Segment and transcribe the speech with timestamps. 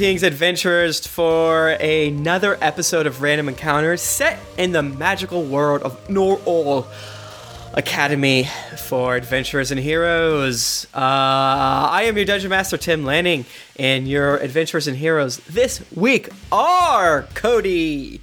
[0.00, 6.86] Greetings, adventurers, for another episode of Random Encounters set in the magical world of Norhall
[7.74, 10.86] Academy for Adventurers and Heroes.
[10.94, 13.44] Uh, I am your Dungeon Master, Tim Lanning,
[13.76, 18.22] and your Adventurers and Heroes this week are Cody.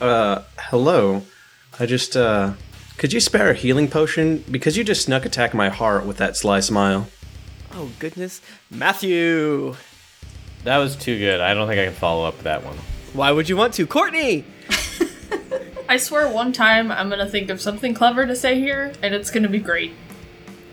[0.00, 1.22] Uh, hello.
[1.78, 2.54] I just, uh,
[2.98, 4.44] could you spare a healing potion?
[4.50, 7.06] Because you just snuck attack my heart with that sly smile.
[7.72, 8.40] Oh, goodness.
[8.72, 9.76] Matthew.
[10.64, 11.40] That was too good.
[11.40, 12.76] I don't think I can follow up with that one.
[13.12, 13.86] Why would you want to?
[13.86, 14.44] Courtney.
[15.88, 19.30] I swear one time I'm gonna think of something clever to say here, and it's
[19.30, 19.92] gonna be great.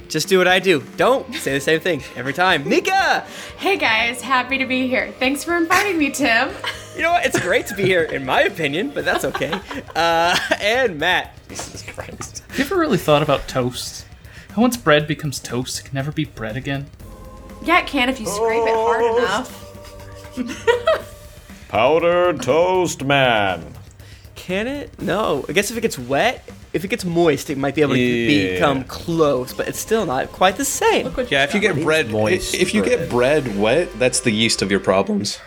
[0.07, 0.83] Just do what I do.
[0.97, 2.67] Don't say the same thing every time.
[2.67, 3.25] Mika!
[3.57, 5.11] Hey guys, happy to be here.
[5.19, 6.49] Thanks for inviting me, Tim.
[6.95, 7.25] You know what?
[7.25, 9.59] It's great to be here, in my opinion, but that's okay.
[9.95, 11.35] Uh, and Matt.
[11.49, 12.43] Jesus Christ.
[12.49, 14.05] Have you ever really thought about toast?
[14.51, 16.87] How once bread becomes toast, it can never be bread again?
[17.63, 19.68] Yeah, it can if you scrape it hard enough.
[21.69, 23.73] Powdered toast man.
[24.35, 24.99] Can it?
[25.01, 25.45] No.
[25.47, 27.99] I guess if it gets wet, if it gets moist, it might be able to
[27.99, 28.53] Yeah.
[28.53, 31.05] become close, but it's still not quite the same.
[31.05, 34.31] Look what Yeah, if you get bread Moist if you get bread wet, that's the
[34.31, 35.39] yeast of your problems.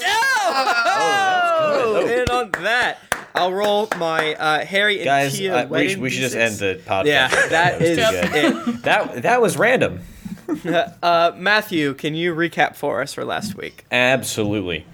[0.00, 2.98] Oh, and on that,
[3.34, 6.36] I'll roll my uh, Harry and Guys, Tia uh, we, wedding should, we should just
[6.36, 7.04] end the podcast.
[7.06, 8.82] Yeah, that is it.
[8.82, 10.00] That that was random.
[11.02, 13.84] Uh, Matthew, can you recap for us for last week?
[13.92, 14.86] Absolutely.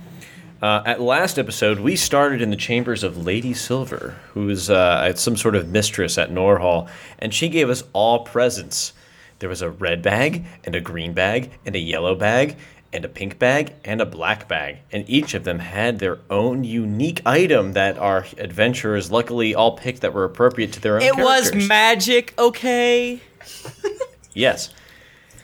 [0.60, 5.14] Uh, at last episode, we started in the chambers of Lady Silver, who is uh,
[5.14, 6.88] some sort of mistress at Norhall,
[7.18, 8.92] and she gave us all presents.
[9.38, 12.56] There was a red bag, and a green bag, and a yellow bag,
[12.92, 14.78] and a pink bag, and a black bag.
[14.90, 20.00] And each of them had their own unique item that our adventurers luckily all picked
[20.00, 23.20] that were appropriate to their own It was magic, okay?
[24.32, 24.70] Yes.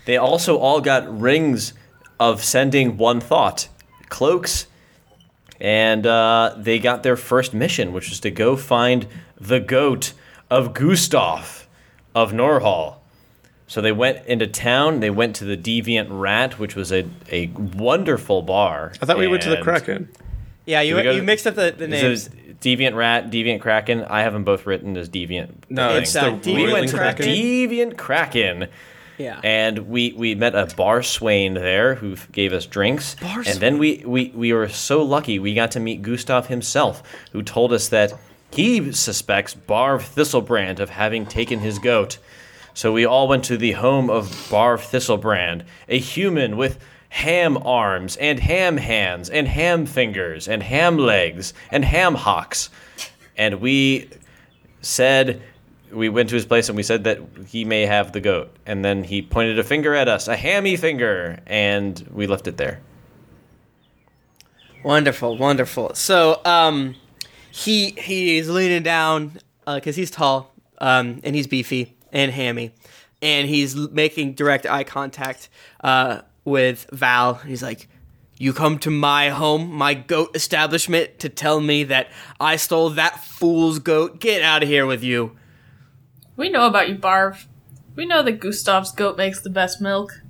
[0.05, 1.73] They also all got rings
[2.19, 3.69] of sending one thought,
[4.09, 4.67] cloaks,
[5.61, 9.07] and uh, they got their first mission, which was to go find
[9.39, 10.13] the goat
[10.51, 11.67] of Gustav
[12.15, 12.97] of Norhall.
[13.67, 15.01] So they went into town.
[15.01, 18.93] They went to the Deviant Rat, which was a, a wonderful bar.
[19.01, 20.09] I thought we went to the Kraken.
[20.67, 22.27] Yeah, you, Did we go you to- mixed up the, the Is names.
[22.27, 24.03] it Deviant Rat, Deviant Kraken.
[24.05, 25.53] I have them both written as Deviant.
[25.69, 27.27] No, It's, it's uh, the Deviant we went to Kraken.
[27.27, 28.69] the Deviant Kraken.
[29.21, 29.41] Yeah.
[29.45, 33.17] and we we met a bar swain there who gave us drinks.
[33.17, 35.39] Bar and then we, we we were so lucky.
[35.39, 38.15] We got to meet gustav himself who told us that
[38.51, 42.19] he suspects barv thistlebrand of having taken his goat.
[42.73, 46.79] So we all went to the home of barv thistlebrand a human with
[47.11, 52.71] ham arms and ham hands and ham fingers and ham legs and ham hocks.
[53.37, 54.09] And we
[54.81, 55.43] said
[55.93, 58.85] we went to his place and we said that he may have the goat and
[58.85, 62.81] then he pointed a finger at us a hammy finger and we left it there
[64.83, 65.95] Wonderful, wonderful.
[65.95, 66.97] So, um,
[67.51, 72.73] he he's leaning down because he's tall, um, and he's beefy and hammy,
[73.21, 75.51] and he's making direct eye contact
[75.85, 77.35] uh, with Val.
[77.35, 77.89] He's like,
[78.39, 82.09] "You come to my home, my goat establishment, to tell me that
[82.39, 84.19] I stole that fool's goat?
[84.19, 85.37] Get out of here with you!"
[86.41, 87.47] We know about you, Barv.
[87.95, 90.23] We know that Gustav's goat makes the best milk.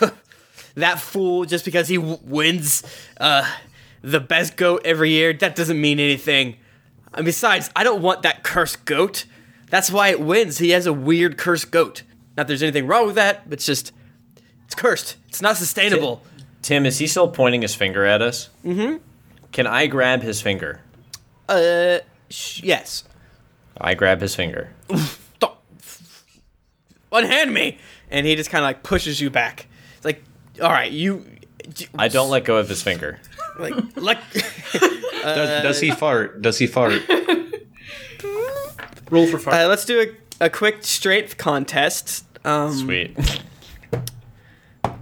[0.74, 2.82] that fool just because he w- wins
[3.20, 3.46] uh,
[4.00, 6.56] the best goat every year that doesn't mean anything.
[7.12, 9.26] And besides i don't want that cursed goat.
[9.68, 10.56] That's why it wins.
[10.56, 12.02] He has a weird cursed goat.
[12.34, 13.92] Not that there's anything wrong with that but it's just
[14.64, 15.16] it's cursed.
[15.28, 16.22] It's not sustainable.
[16.62, 18.48] Tim is he still pointing his finger at us?
[18.64, 18.96] Mm-hmm.
[19.52, 20.80] Can i grab his finger?
[21.50, 21.98] Uh
[22.30, 23.04] sh- yes
[23.80, 24.70] i grab his finger.
[25.38, 25.56] Don't-
[27.10, 27.78] unhand me.
[28.10, 29.66] And he just kind of like pushes you back.
[29.96, 30.22] It's like
[30.62, 31.24] all right you
[31.94, 33.18] i don't let go of his finger.
[33.58, 34.18] Like like
[35.22, 36.42] Does, does he fart?
[36.42, 37.00] Does he fart?
[39.10, 39.56] Roll for fart.
[39.56, 40.00] uh, let's do
[40.40, 42.24] a, a quick strength contest.
[42.44, 43.16] Um sweet.
[44.82, 44.96] Well,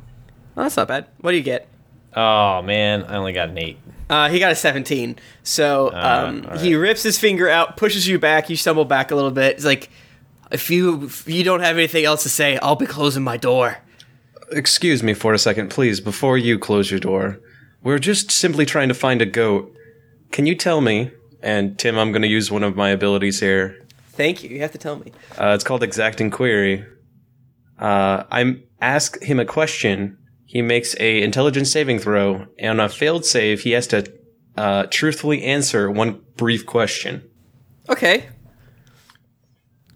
[0.56, 1.06] that's not bad.
[1.20, 1.69] What do you get?
[2.14, 3.05] Oh man.
[3.05, 3.78] I only got an eight
[4.10, 5.16] Uh, he got a 17.
[5.44, 8.50] So um, all he rips his finger out, pushes you back.
[8.50, 9.54] You stumble back a little bit.
[9.54, 9.88] He's like,
[10.50, 13.78] if you if you don't have anything else to say, I'll be closing my door.
[14.50, 17.38] Excuse me for a second, please, before you close your door.
[17.84, 19.72] We're just simply trying to find a goat.
[20.32, 21.12] Can you tell me?
[21.40, 23.80] And Tim, I'm going to use one of my abilities here.
[24.08, 24.50] Thank you.
[24.50, 25.12] You have to tell me.
[25.40, 26.84] Uh, it's called exacting query.
[27.78, 30.18] Uh, I ask him a question.
[30.50, 34.12] He makes a intelligence saving throw, and on a failed save, he has to
[34.56, 37.23] uh, truthfully answer one brief question.
[37.88, 38.26] Okay.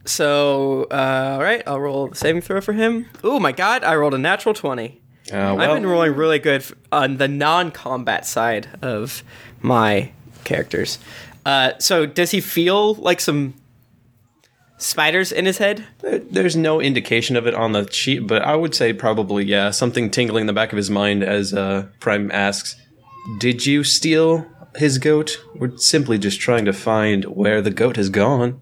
[0.04, 3.06] So, uh, all right, I'll roll the saving throw for him.
[3.24, 5.02] Oh my god, I rolled a natural 20.
[5.32, 9.24] Uh, I've been rolling really good f- on the non-combat side of
[9.60, 10.12] my
[10.44, 11.00] characters.
[11.44, 13.54] Uh, so does he feel like some
[14.78, 15.86] spiders in his head?
[16.00, 20.10] there's no indication of it on the sheet, but I would say probably yeah, something
[20.10, 22.76] tingling in the back of his mind as uh, Prime asks,
[23.38, 25.40] "Did you steal his goat?
[25.54, 28.60] We're simply just trying to find where the goat has gone."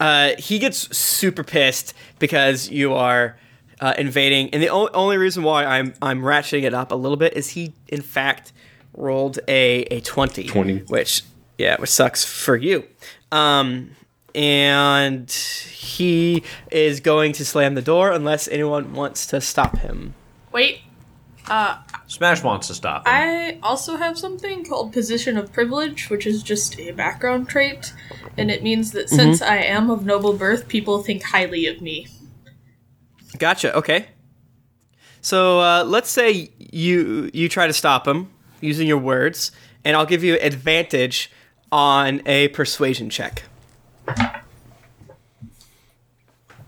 [0.00, 3.36] Uh, he gets super pissed because you are
[3.80, 7.16] uh, invading, and the o- only reason why I'm I'm ratcheting it up a little
[7.16, 8.52] bit is he in fact
[8.94, 10.78] rolled a a twenty, 20.
[10.88, 11.22] which
[11.56, 12.84] yeah, which sucks for you.
[13.32, 13.90] Um,
[14.34, 20.14] and he is going to slam the door unless anyone wants to stop him.
[20.52, 20.80] Wait,
[21.48, 21.78] Uh,
[22.08, 23.14] Smash wants to stop him.
[23.14, 27.94] I also have something called Position of Privilege, which is just a background trait,
[28.36, 32.06] and it means that since I am of noble birth, people think highly of me.
[33.38, 33.74] Gotcha.
[33.74, 34.08] Okay.
[35.22, 38.28] So uh, let's say you you try to stop him
[38.60, 39.50] using your words,
[39.84, 41.30] and I'll give you advantage
[41.72, 43.44] on a persuasion check.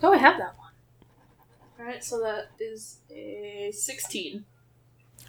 [0.02, 0.72] Oh, I have that one.
[1.78, 4.44] Alright, so that is a 16.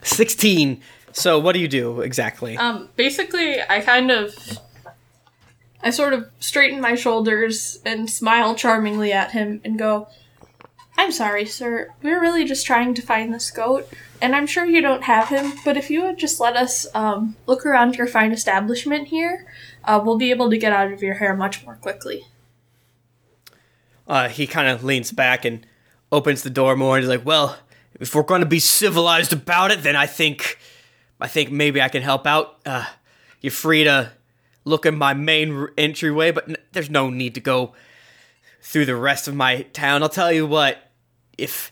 [0.03, 0.81] Sixteen.
[1.11, 2.57] So what do you do exactly?
[2.57, 4.35] Um, basically, I kind of.
[5.83, 10.07] I sort of straighten my shoulders and smile charmingly at him and go,
[10.95, 11.91] I'm sorry, sir.
[12.03, 13.89] We're really just trying to find this goat,
[14.21, 17.35] and I'm sure you don't have him, but if you would just let us um,
[17.47, 19.47] look around your fine establishment here,
[19.83, 22.25] uh, we'll be able to get out of your hair much more quickly.
[24.07, 25.65] Uh, he kind of leans back and
[26.11, 27.57] opens the door more, and he's like, "Well,
[27.99, 30.57] if we're going to be civilized about it, then I think,
[31.19, 32.59] I think maybe I can help out.
[32.65, 32.85] Uh,
[33.41, 34.11] you're free to
[34.65, 37.73] look in my main r- entryway, but n- there's no need to go
[38.61, 40.03] through the rest of my town.
[40.03, 40.77] I'll tell you what,
[41.37, 41.71] if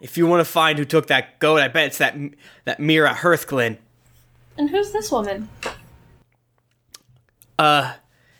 [0.00, 2.34] if you want to find who took that goat, I bet it's that M-
[2.64, 3.78] that Mira Hearthglen.
[4.58, 5.48] And who's this woman?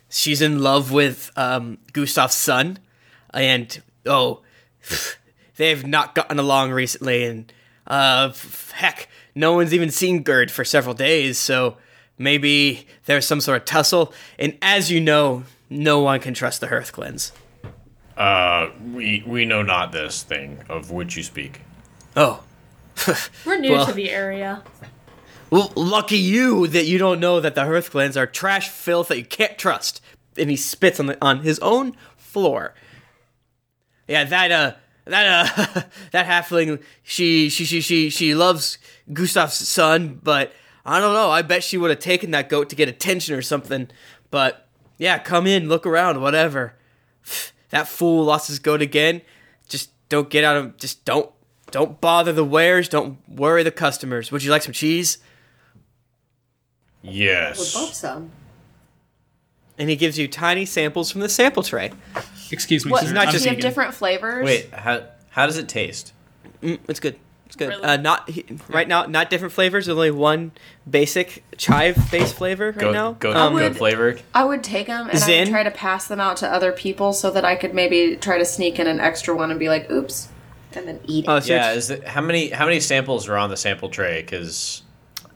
[0.08, 2.78] She's in love with um, Gustav's son,
[3.32, 4.42] and oh,
[5.56, 7.52] they've not gotten along recently, and
[7.86, 8.32] uh,
[8.74, 11.76] heck, no one's even seen Gerd for several days, so
[12.18, 14.12] maybe there's some sort of tussle.
[14.38, 17.32] And as you know, no one can trust the Hearthglens.
[18.16, 21.60] Uh, we we know not this thing of which you speak.
[22.16, 22.42] Oh,
[23.44, 24.62] We're new Well- to the area.
[25.50, 29.25] Well, lucky you that you don't know that the Hearthglens are trash filth that you
[29.25, 30.00] can't trust.
[30.37, 32.75] And he spits on the on his own floor.
[34.06, 34.75] Yeah, that uh,
[35.06, 35.82] that uh,
[36.12, 38.78] that halfling, she she she she she loves
[39.12, 40.52] Gustav's son, but
[40.84, 41.31] I don't know.
[41.31, 43.88] I bet she would have taken that goat to get attention or something.
[44.31, 44.69] But
[44.99, 46.75] yeah, come in, look around, whatever.
[47.71, 49.23] That fool lost his goat again.
[49.68, 50.76] Just don't get out of.
[50.76, 51.28] Just don't
[51.73, 52.88] don't bother the wares.
[52.88, 54.30] Don't worry the customers.
[54.30, 55.18] Would you like some cheese?
[57.08, 57.75] Yes.
[57.75, 58.30] Would love some.
[59.78, 61.92] and he gives you tiny samples from the sample tray.
[62.50, 63.04] Excuse me, What?
[63.04, 63.12] sir.
[63.12, 63.70] not I'm just- Do you have vegan.
[63.70, 64.44] different flavors?
[64.44, 66.12] Wait, how how does it taste?
[66.62, 67.16] Mm, it's good.
[67.44, 67.68] It's good.
[67.68, 67.82] Really?
[67.82, 69.04] Uh, not he, right now.
[69.04, 69.86] Not different flavors.
[69.88, 70.52] Only one
[70.88, 73.12] basic chive-based flavor right Goat, now.
[73.12, 74.22] goat, Um, goat flavored.
[74.34, 75.44] I would take them and I Zen?
[75.44, 78.38] would try to pass them out to other people so that I could maybe try
[78.38, 80.28] to sneak in an extra one and be like, "Oops,"
[80.72, 81.28] and then eat it.
[81.30, 83.90] oh, so Yeah, it's, is it, how many how many samples are on the sample
[83.90, 84.22] tray?
[84.22, 84.82] Because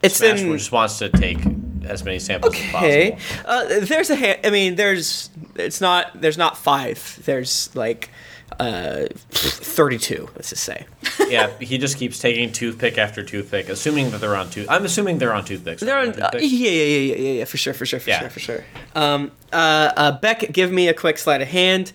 [0.02, 0.52] it's Smash in.
[0.56, 1.38] just wants to take
[1.84, 3.16] as many samples as Okay.
[3.16, 3.48] possible.
[3.50, 4.16] Uh, there's a.
[4.16, 5.30] Ha- I mean, there's.
[5.56, 6.20] It's not.
[6.20, 7.20] There's not five.
[7.24, 8.10] There's like,
[8.58, 10.28] uh, thirty-two.
[10.34, 10.86] Let's just say.
[11.28, 14.66] yeah, he just keeps taking toothpick after toothpick, assuming that they're on tooth.
[14.70, 15.80] I'm assuming they're on toothpicks.
[15.82, 16.52] They're on, uh, yeah, Toothpicks?
[16.52, 18.20] yeah, yeah, yeah, yeah, yeah, for sure, for sure, for Yeah.
[18.20, 18.64] sure, for sure.
[18.94, 21.92] Um, uh, uh, Beck, give me a quick sleight of hand.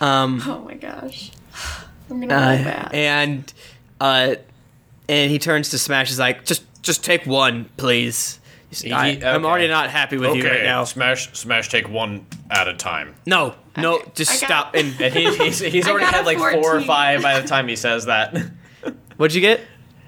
[0.00, 1.30] Um, Oh my gosh,
[2.10, 3.52] I'm gonna uh, roll and
[4.00, 4.34] uh,
[5.08, 6.08] and he turns to Smash.
[6.08, 8.38] He's like, just just take one, please.
[8.72, 9.44] I, He- I'm okay.
[9.44, 10.84] already not happy with you right now.
[10.84, 13.14] Smash, smash, take one at a time.
[13.26, 14.74] No, no, Okay, just I got- stop.
[14.74, 17.68] And And he, he's, he's already had a like four or five by the time
[17.68, 18.34] he says that.
[19.18, 19.60] what'd you get?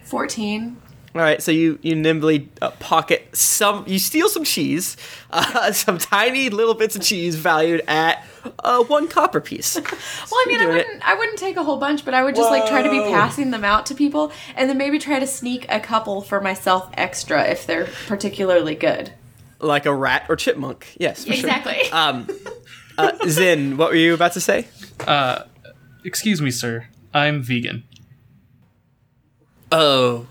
[0.04, 0.76] Fourteen.
[1.14, 3.85] All right, so you you nimbly uh, pocket some.
[3.87, 4.97] You steal some cheese,
[5.31, 8.25] uh, some tiny little bits of cheese valued at
[8.63, 9.77] uh, one copper piece.
[10.31, 12.51] Well, I mean, I wouldn't, I wouldn't take a whole bunch, but I would just
[12.51, 15.67] like try to be passing them out to people, and then maybe try to sneak
[15.71, 19.13] a couple for myself extra if they're particularly good.
[19.61, 20.95] like a rat or chipmunk.
[20.99, 21.47] Yes, for sure.
[21.49, 21.91] Exactly.
[21.93, 22.29] Um,
[22.99, 24.67] uh, Zin, what were you about to say?
[25.07, 25.45] Uh,
[26.05, 26.87] Excuse me, sir.
[27.15, 27.85] I'm vegan.
[29.73, 30.27] Oh,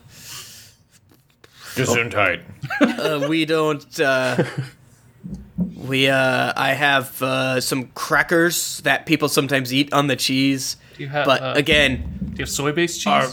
[1.76, 2.44] Gesundheit.
[2.82, 4.00] uh, we don't.
[4.00, 4.44] Uh,
[5.58, 11.04] we uh, I have uh, some crackers that people sometimes eat on the cheese, Do
[11.04, 11.26] you have?
[11.26, 13.08] but uh, again, do you have soy-based cheese?
[13.08, 13.28] Are,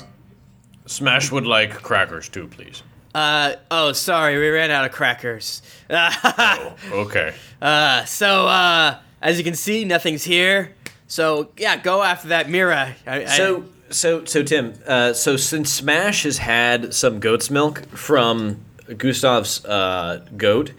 [0.87, 2.83] Smash would like crackers too, please.
[3.15, 5.63] Uh oh, sorry, we ran out of crackers.
[5.91, 7.35] Oh, okay.
[7.61, 10.75] Uh, so uh, as you can see, nothing's here.
[11.09, 12.95] So yeah, go after that Mira.
[13.07, 14.75] I, I- So, so, so, Tim.
[14.87, 18.61] Uh, so, since Smash has had some goat's milk from
[18.97, 20.73] Gustav's uh, goat,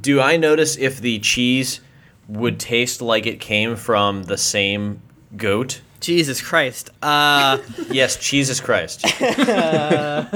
[0.00, 1.80] do I notice if the cheese
[2.28, 5.00] would taste like it came from the same
[5.36, 5.80] goat?
[6.00, 6.90] Jesus Christ.
[7.02, 7.58] Uh,
[7.90, 9.04] Yes, Jesus Christ.
[9.22, 10.26] uh,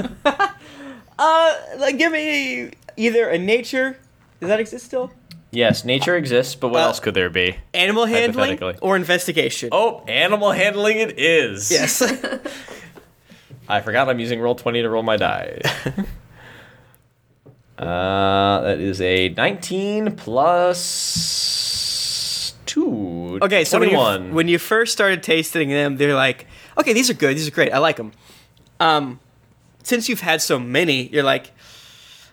[1.77, 3.97] like, give me either a nature.
[4.39, 5.11] Does that exist still?
[5.53, 7.57] yes, nature exists, but what Uh, else could there be?
[7.73, 9.69] Animal handling or investigation?
[9.71, 11.69] Oh, animal handling it is.
[11.69, 12.01] yes.
[13.69, 15.61] I forgot I'm using Roll20 to roll my die.
[17.81, 21.71] Uh, that is a nineteen plus
[22.65, 23.39] two.
[23.41, 24.33] Okay, so when you, twenty-one.
[24.33, 26.45] when you first started tasting them, they're like,
[26.77, 28.11] okay, these are good, these are great, I like them.
[28.79, 29.19] Um,
[29.83, 31.51] since you've had so many, you're like,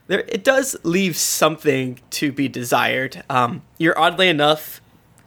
[0.07, 3.25] there it does leave something to be desired.
[3.29, 4.81] Um, you're oddly enough,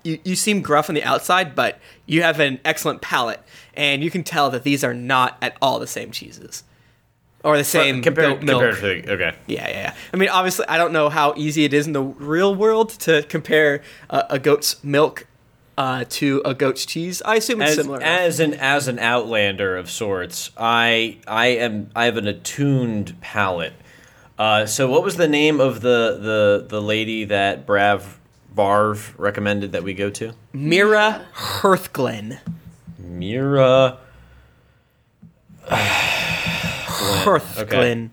[0.03, 3.41] you, you seem gruff on the outside, but you have an excellent palate,
[3.73, 6.63] and you can tell that these are not at all the same cheeses.
[7.43, 8.62] Or the same compared, milk.
[8.62, 9.36] compared to the, okay.
[9.48, 9.95] Yeah, yeah, yeah.
[10.13, 13.24] I mean, obviously, I don't know how easy it is in the real world to
[13.24, 13.81] compare
[14.12, 15.25] uh, a goat's milk
[15.77, 17.21] uh, to a goat's cheese.
[17.25, 18.01] I assume it's As, similar.
[18.03, 23.74] as an as an outlander of sorts, I I am I have an attuned palate.
[24.38, 28.19] Uh, so what was the name of the the the lady that Brav
[28.55, 30.33] Varv recommended that we go to?
[30.53, 32.39] Mira Hearthglen.
[33.00, 33.98] Mira.
[37.01, 38.10] Hearthglen.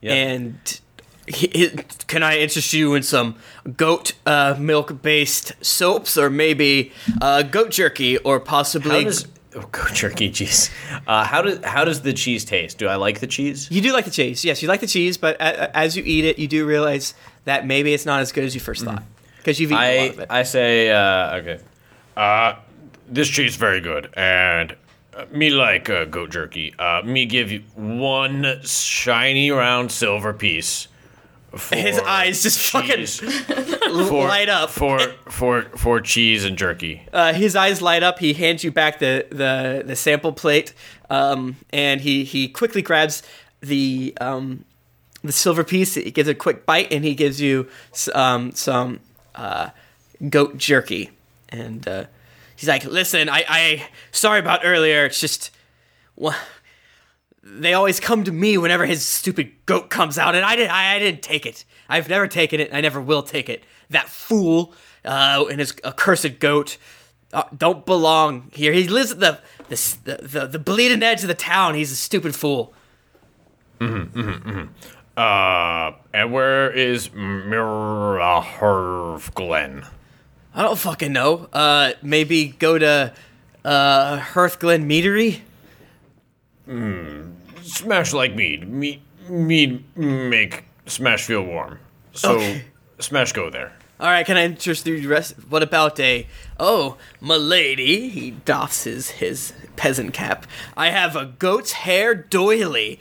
[0.00, 0.12] Yep.
[0.12, 0.80] And
[1.26, 1.68] he, he-
[2.06, 3.36] can I interest you in some
[3.76, 9.04] goat uh, milk based soaps or maybe uh, goat jerky or possibly.
[9.04, 10.70] Does oh, goat jerky cheese?
[11.06, 12.78] Uh, how does how does the cheese taste?
[12.78, 13.70] Do I like the cheese?
[13.70, 14.44] you do like the cheese.
[14.44, 17.66] Yes, you like the cheese, but a- as you eat it, you do realize that
[17.66, 19.02] maybe it's not as good as you first thought.
[19.38, 20.26] Because you've eaten a lot I of it.
[20.30, 21.60] I say uh, okay.
[22.16, 22.54] Uh,
[23.08, 24.76] this cheese is very good, and
[25.14, 26.74] uh, me like uh, goat jerky.
[26.78, 30.88] Uh, me give you one shiny round silver piece.
[31.56, 33.20] For His eyes just fucking cheese.
[34.08, 34.70] for, light up.
[34.70, 37.02] for for for cheese and jerky.
[37.12, 38.20] uh, his eyes light up.
[38.20, 40.72] He hands you back the the, the sample plate,
[41.08, 43.24] um, and he he quickly grabs
[43.60, 44.64] the um,
[45.24, 45.94] the silver piece.
[45.94, 47.68] He gives a quick bite, and he gives you
[48.14, 49.00] um, some
[49.34, 49.70] uh,
[50.28, 51.10] goat jerky.
[51.48, 52.04] And uh,
[52.60, 55.06] he's like, "Listen, I I sorry about earlier.
[55.06, 55.50] It's just."
[56.14, 56.36] Well,
[57.42, 60.72] they always come to me whenever his stupid goat comes out, and I didn't.
[60.72, 61.64] I, I didn't take it.
[61.88, 62.72] I've never taken it.
[62.72, 63.64] I never will take it.
[63.88, 64.74] That fool
[65.04, 66.76] uh, and his accursed goat
[67.32, 68.72] uh, don't belong here.
[68.72, 71.74] He lives at the the, the the bleeding edge of the town.
[71.74, 72.74] He's a stupid fool.
[75.16, 78.44] Uh, and where is Mira
[79.34, 79.86] Glen?
[80.54, 81.48] I don't fucking know.
[81.52, 83.12] Uh, maybe go to
[83.64, 85.40] uh, Hearthglen Meadery.
[87.62, 88.68] Smash like mead.
[88.68, 91.78] Mead mead make Smash feel warm.
[92.12, 92.64] So Okay.
[92.98, 93.72] Smash go there.
[93.98, 95.08] All right, can I interest you?
[95.08, 95.34] Rest?
[95.48, 96.26] What about a?
[96.58, 98.08] Oh, milady.
[98.08, 100.46] He doffs his his peasant cap.
[100.76, 102.98] I have a goat's hair doily.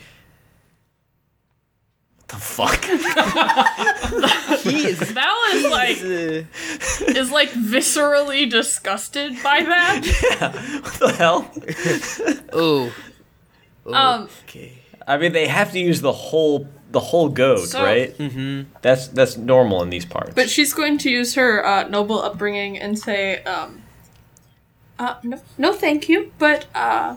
[2.30, 2.86] The fuck?
[4.64, 5.00] He is.
[5.00, 10.02] That was like uh, is like viscerally disgusted by that.
[10.40, 10.52] Yeah.
[10.82, 11.52] what the hell?
[12.54, 12.94] oh.
[13.86, 14.74] Um, Okay.
[15.08, 18.16] I mean, they have to use the whole the whole goat, So- right?
[18.18, 18.72] Mm-hmm.
[18.82, 20.34] That's that's normal in these parts.
[20.36, 23.82] but she's going to use her uh, noble upbringing and say, um,
[25.00, 27.16] uh, no, no, thank you, but uh,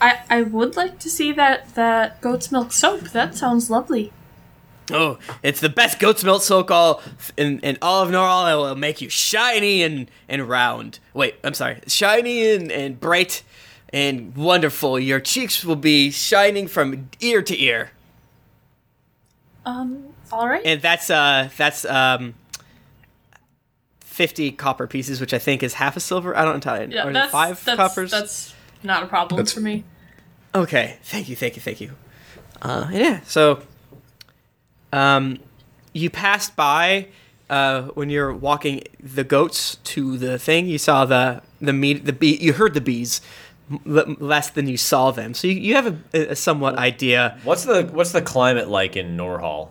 [0.00, 3.10] I I would like to see that that goat's milk soap.
[3.12, 4.12] That sounds lovely.
[4.90, 7.00] Oh, it's the best goat's milk soak all
[7.36, 8.52] in, in all of Norhall.
[8.52, 10.98] It will make you shiny and, and round.
[11.14, 11.80] Wait, I'm sorry.
[11.86, 13.42] Shiny and, and bright
[13.92, 14.98] and wonderful.
[14.98, 17.90] Your cheeks will be shining from ear to ear.
[19.64, 20.62] Um, all right.
[20.64, 22.34] And that's uh that's um
[24.00, 26.36] 50 copper pieces, which I think is half a silver.
[26.36, 26.94] I don't entirely.
[26.94, 28.10] yeah, or that's five that's, coppers.
[28.10, 29.84] That's not a problem That's- for me.
[30.54, 31.92] Okay, thank you, thank you, thank you.
[32.60, 33.62] Uh, yeah, so
[34.92, 35.38] um,
[35.92, 37.08] you passed by
[37.50, 40.66] uh, when you're walking the goats to the thing.
[40.66, 42.36] You saw the the meat, the bee.
[42.40, 43.20] You heard the bees
[43.86, 47.38] l- less than you saw them, so you, you have a, a somewhat idea.
[47.44, 49.70] what's the what's the climate like in Norhall?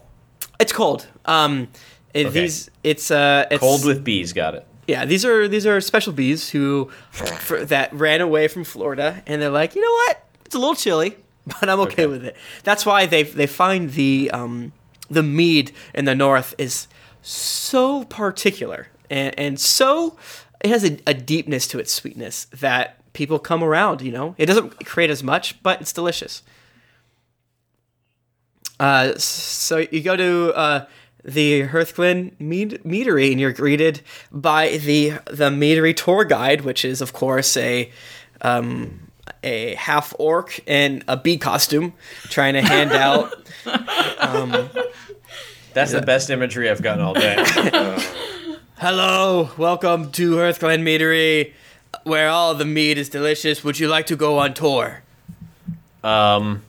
[0.60, 1.08] It's cold.
[1.26, 1.70] Um,
[2.14, 2.28] Okay.
[2.30, 4.68] these it's uh it's, Cold with bees, got it.
[4.86, 9.42] Yeah, these are these are special bees who for, that ran away from Florida, and
[9.42, 10.28] they're like, you know what?
[10.46, 11.16] It's a little chilly,
[11.48, 12.36] but I'm okay, with it.
[12.64, 14.74] That's why they they find the um,
[15.12, 16.88] the mead in the north is
[17.22, 20.18] so particular and, and so
[20.62, 24.02] it has a, a deepness to its sweetness that people come around.
[24.02, 26.44] You know, it doesn't create as much, but it's delicious.
[28.80, 30.86] Uh, so you go to uh,
[31.24, 34.02] the Hearthglen mead- Meadery, and you're greeted
[34.32, 37.92] by the the Meadery tour guide, which is of course a
[38.42, 39.11] um,
[39.44, 41.94] a half orc in a bee costume,
[42.26, 43.34] trying to hand out.
[45.74, 47.36] That's the best imagery I've gotten all day.
[48.78, 51.54] Hello, welcome to Hearthglen Meadery,
[52.04, 53.64] where all the mead is delicious.
[53.64, 55.04] Would you like to go on tour?
[56.04, 56.64] Um,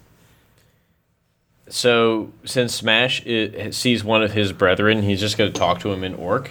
[1.69, 5.93] so since Smash i sees one of his brethren, he's just going to talk to
[5.93, 6.50] him in Orc.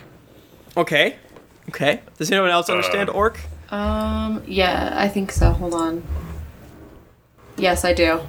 [0.75, 1.17] Okay,
[1.69, 2.01] okay.
[2.17, 3.39] Does anyone else understand orc?
[3.71, 5.51] Um, yeah, I think so.
[5.51, 6.03] Hold on.
[7.57, 8.21] Yes, I do.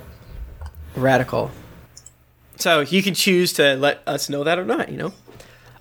[0.94, 1.50] Radical.
[2.56, 4.88] So you can choose to let us know that or not.
[4.90, 5.12] You know.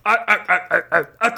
[0.04, 1.32] I I I I'm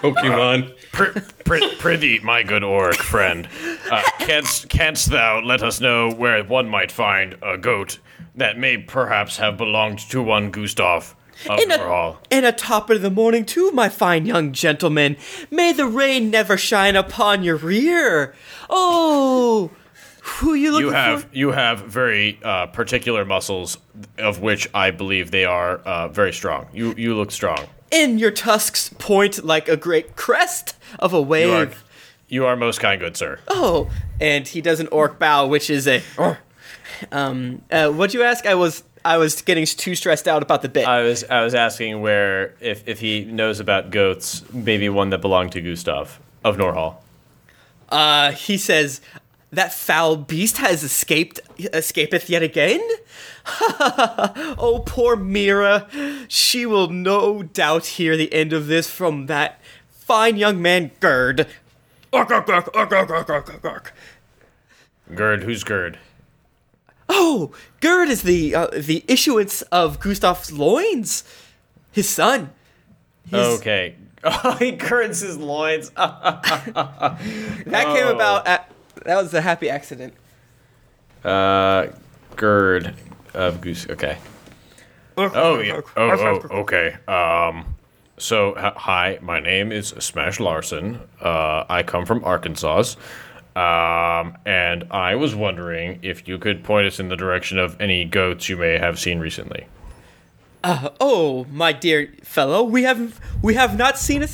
[0.00, 0.74] Pokemon.
[0.92, 3.48] Pr- pr- prithee, my good orc friend,
[3.90, 7.98] uh, canst, canst thou let us know where one might find a goat
[8.34, 13.02] that may perhaps have belonged to one Gustav of In a, in a top of
[13.02, 15.16] the morning, too, my fine young gentleman.
[15.50, 18.34] May the rain never shine upon your rear.
[18.70, 19.70] Oh,
[20.22, 21.28] who you looking You have for?
[21.36, 23.78] you have very uh, particular muscles,
[24.18, 26.66] of which I believe they are uh, very strong.
[26.72, 27.58] You you look strong.
[27.90, 31.46] In your tusks point like a great crest of a wave.
[31.48, 31.70] You are,
[32.28, 33.38] you are most kind, good sir.
[33.46, 33.88] Oh,
[34.20, 36.02] and he does an orc bow, which is a.
[37.12, 38.46] Um, uh, what'd you ask?
[38.46, 40.84] I was I was getting too stressed out about the bit.
[40.84, 45.20] I was I was asking where if, if he knows about goats, maybe one that
[45.20, 46.96] belonged to Gustav of Norhall.
[47.88, 49.00] Uh, he says
[49.52, 51.38] that foul beast has escaped
[51.72, 52.80] escapeth yet again.
[53.46, 55.86] oh poor Mira,
[56.26, 61.46] she will no doubt hear the end of this from that fine young man Gerd.
[65.14, 66.00] Gerd, who's Gerd?
[67.08, 71.24] Oh, Gerd is the uh, the issuance of Gustav's loins,
[71.92, 72.50] his son.
[73.30, 73.94] His- Okay.
[74.28, 75.90] Oh, he curds his loins.
[75.96, 77.18] That
[77.70, 78.14] came Oh.
[78.14, 78.46] about.
[78.48, 78.68] At,
[79.04, 80.14] that was a happy accident.
[81.24, 81.88] Uh,
[82.34, 82.94] Gerd
[83.34, 83.88] of Goose.
[83.88, 84.18] Okay.
[85.16, 85.80] Oh yeah.
[85.96, 86.10] Oh,
[86.50, 86.96] oh okay.
[87.06, 87.74] Um.
[88.18, 91.00] So hi, my name is Smash Larson.
[91.20, 92.94] Uh, I come from Arkansas.
[93.56, 98.04] Um, and I was wondering if you could point us in the direction of any
[98.04, 99.66] goats you may have seen recently.
[100.62, 104.28] Oh, my dear fellow, we have we have not seen a,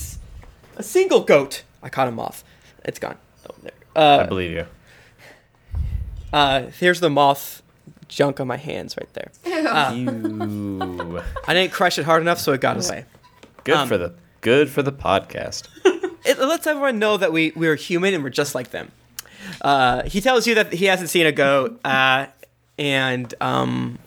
[0.77, 1.63] a single goat.
[1.83, 2.43] I caught a moth.
[2.85, 3.17] It's gone.
[3.49, 3.73] Oh, there.
[4.21, 4.67] I believe you.
[6.33, 7.63] Uh, here's the moth
[8.09, 9.31] junk on my hands right there.
[9.95, 11.23] You.
[11.47, 13.05] I didn't crush it hard enough, so it got away.
[13.65, 15.69] Good Um, for the good for the podcast.
[16.25, 18.93] It lets everyone know that we we're human and we're just like them.
[19.61, 22.27] Uh, he tells you that he hasn't seen a goat, uh,
[22.79, 23.99] and um,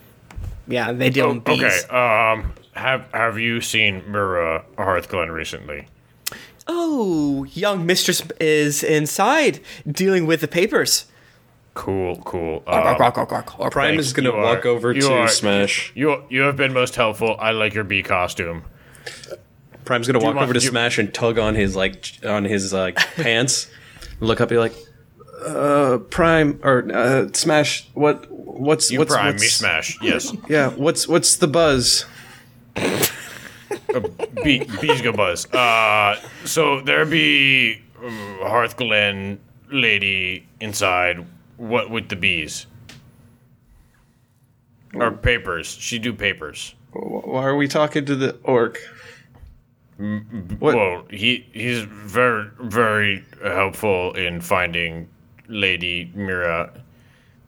[0.68, 1.62] yeah, they deal in bees.
[1.64, 1.96] Okay.
[1.96, 2.54] Um.
[2.74, 5.88] Have Have you seen Mira Hearthglen recently?
[6.68, 11.06] Oh, young mistress is inside dealing with the papers.
[11.74, 12.18] Cool.
[12.26, 12.64] Cool.
[12.68, 13.72] Uh, ark.
[13.72, 15.92] Prime is gonna you walk are- over you to are- Smash.
[15.96, 17.36] You you have been most helpful.
[17.40, 18.64] I like your bee costume.
[19.86, 22.74] Prime's gonna walk want- over to you- Smash and tug on his like on his
[22.74, 23.70] like pants.
[24.20, 24.74] Look up, be like,
[25.44, 27.88] uh, Prime or uh, Smash.
[27.94, 28.30] What?
[28.32, 29.98] What's You what's prime what's, me smash.
[30.02, 30.34] Yes.
[30.50, 30.70] Yeah.
[30.72, 32.06] What's what's the buzz?
[34.44, 35.46] Bee bees go buzz.
[35.54, 39.40] Uh, so there be um, Hearthglen
[39.72, 41.26] lady inside.
[41.58, 42.68] What with the bees?
[44.94, 45.68] Or papers.
[45.68, 46.76] She do papers.
[46.92, 48.80] Why are we talking to the orc?
[49.98, 50.76] What?
[50.76, 55.10] Well, he he's very very helpful in finding
[55.48, 56.72] Lady Mira.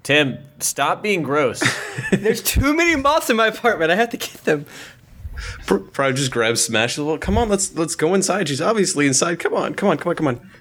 [0.04, 1.62] Tim, stop being gross.
[2.12, 3.92] There's too many moths in my apartment.
[3.92, 4.66] I have to get them.
[5.66, 6.98] Pr- Prime just grabs Smash.
[6.98, 8.48] Well, come on, let's let's go inside.
[8.48, 9.40] She's obviously inside.
[9.40, 10.52] Come on, come on, come on, come on.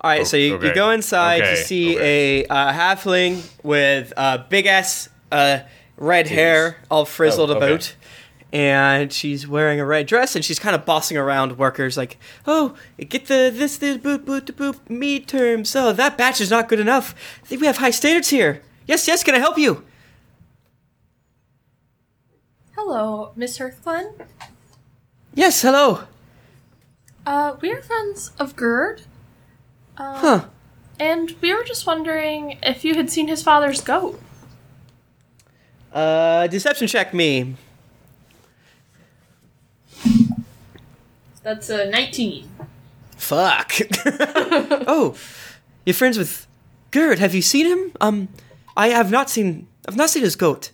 [0.00, 0.68] All right, so you, okay.
[0.68, 1.38] you go inside.
[1.38, 2.44] You see okay.
[2.44, 5.60] a uh, halfling with uh, big ass uh,
[5.96, 7.66] red hair, all frizzled Oh, okay.
[7.72, 7.94] about,
[8.54, 12.76] and she's wearing a red dress, and she's kind of bossing around workers, like, "Oh,
[12.98, 15.74] get the this this boop boop boop meat terms.
[15.74, 17.14] Oh, that batch is not good enough.
[17.42, 18.62] I think we have high standards here.
[18.86, 19.24] Yes, yes.
[19.24, 19.84] Can I help you?
[22.76, 24.26] Hello, Miss Hearthglen.
[25.34, 25.60] Yes.
[25.62, 26.04] Hello.
[27.26, 29.02] Uh, we are friends of Gerd.
[29.96, 30.46] Huh.
[31.00, 34.20] and we were just wondering if you had seen his father's goat.
[35.92, 37.54] Uh, deception check me.
[41.44, 42.50] That's a 19.
[43.18, 43.74] Fuck.
[44.88, 45.14] oh,
[45.84, 46.46] you're friends with
[46.90, 47.18] Gerd.
[47.18, 47.92] Have you seen him?
[48.00, 48.28] Um,
[48.76, 49.68] I have not seen.
[49.86, 50.70] I've not seen his goat.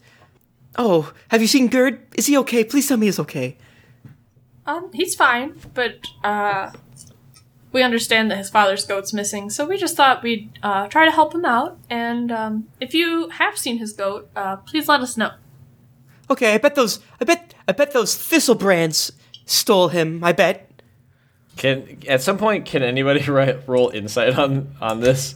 [0.76, 2.00] Oh, have you seen Gerd?
[2.16, 2.62] Is he okay?
[2.62, 3.56] Please tell me he's okay.
[4.64, 6.70] Um, he's fine, but uh,
[7.72, 11.10] we understand that his father's goat's missing, so we just thought we'd uh, try to
[11.10, 11.78] help him out.
[11.90, 15.32] And um, if you have seen his goat, uh, please let us know.
[16.30, 17.00] Okay, I bet those.
[17.20, 17.54] I bet.
[17.66, 19.10] I bet those Thistlebrands
[19.50, 20.22] stole him.
[20.24, 20.66] I bet.
[21.56, 25.34] Can at some point can anybody write, roll insight on on this?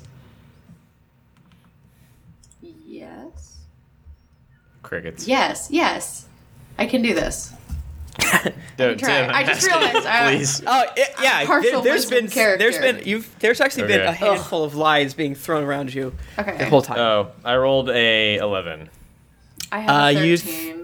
[2.86, 3.56] Yes.
[4.82, 5.26] Crickets.
[5.26, 5.68] Yes.
[5.70, 6.26] Yes.
[6.78, 7.52] I can do this.
[8.76, 9.08] Don't, try.
[9.22, 10.62] Tim, I'm I just asking, realized I- Please.
[10.66, 11.46] Oh yeah, yeah.
[11.46, 12.58] partial There, has wisdom been character.
[12.70, 14.08] there's been you've there's actually been Okay.
[14.08, 16.56] a handful of lies being thrown around you Okay.
[16.56, 16.98] the whole time.
[16.98, 18.88] Oh, I rolled a eleven.
[19.72, 20.80] I have Uh, a you- 13.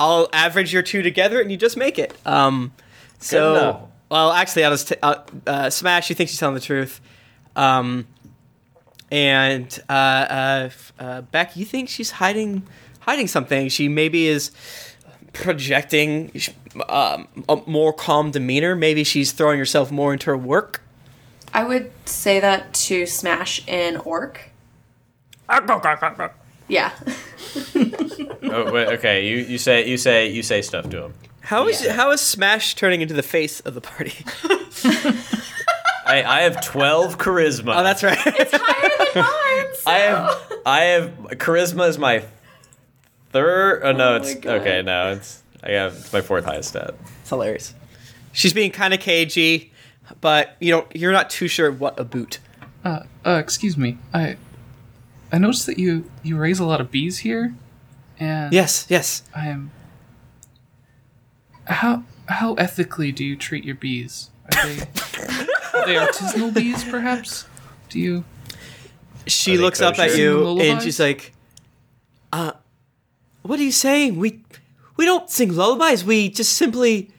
[0.00, 2.16] I'll average your two together and you just make it.
[2.24, 2.72] Um,
[3.18, 6.08] so well, actually, I'll just t- uh, uh, smash.
[6.08, 7.02] You think she's telling the truth,
[7.54, 8.06] um,
[9.12, 12.66] and uh, uh, uh, Beck, you think she's hiding
[13.00, 13.68] hiding something.
[13.68, 14.52] She maybe is
[15.34, 16.32] projecting
[16.88, 18.74] um, a more calm demeanor.
[18.74, 20.82] Maybe she's throwing herself more into her work.
[21.52, 24.50] I would say that to smash an orc.
[26.70, 26.92] Yeah.
[28.42, 29.26] Oh, wait, okay.
[29.28, 31.14] You, you say you say you say stuff to him.
[31.40, 34.24] How is how is Smash turning into the face of the party?
[36.06, 37.76] I, I have twelve charisma.
[37.76, 38.18] oh, that's right.
[38.24, 39.74] It's higher than mine.
[39.76, 39.90] So.
[39.90, 42.24] I have I have charisma is my
[43.30, 43.82] third.
[43.84, 44.60] Oh no, it's God.
[44.62, 44.82] okay.
[44.82, 46.94] No, it's I have it's my fourth highest stat.
[47.20, 47.74] It's hilarious.
[48.32, 49.72] She's being kind of cagey,
[50.20, 52.38] but you know you're not too sure what a boot.
[52.84, 53.98] Uh, uh, excuse me.
[54.12, 54.36] I, I
[55.40, 57.54] noticed that you you raise a lot of bees here,
[58.18, 59.22] and Yes, yes.
[59.34, 59.70] I am.
[61.66, 64.30] How how ethically do you treat your bees?
[64.56, 64.80] Are they
[65.74, 67.46] are they artisanal bees, perhaps?
[67.88, 68.24] Do you?
[69.26, 70.70] She Are they looks up at you Lullabies?
[70.70, 71.32] and she's like,
[72.32, 72.52] "Uh,
[73.42, 74.16] what are you saying?
[74.16, 74.42] We
[74.96, 76.04] we don't sing lullabies.
[76.04, 77.10] We just simply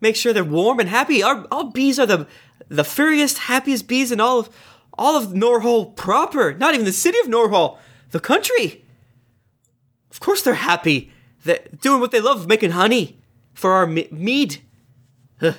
[0.00, 1.22] make sure they're warm and happy.
[1.22, 2.26] Our our bees are the
[2.68, 4.50] the furriest, happiest bees in all of
[5.02, 6.54] all of Norhall proper.
[6.54, 7.78] Not even the city of Norhall,
[8.12, 8.84] the country.
[10.10, 11.10] Of course, they're happy.
[11.44, 13.18] They're doing what they love, making honey
[13.52, 14.62] for our me- mead."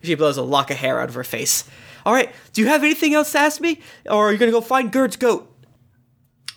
[0.00, 1.64] She blows a lock of hair out of her face.
[2.06, 4.60] All right, do you have anything else to ask me, or are you gonna go
[4.60, 5.52] find Gerd's goat?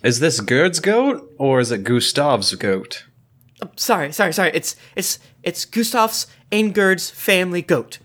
[0.03, 3.05] Is this Gerd's goat or is it Gustav's goat?
[3.61, 4.51] Oh, sorry, sorry, sorry.
[4.53, 7.97] It's it's it's Gustav's and Gerd's family goat.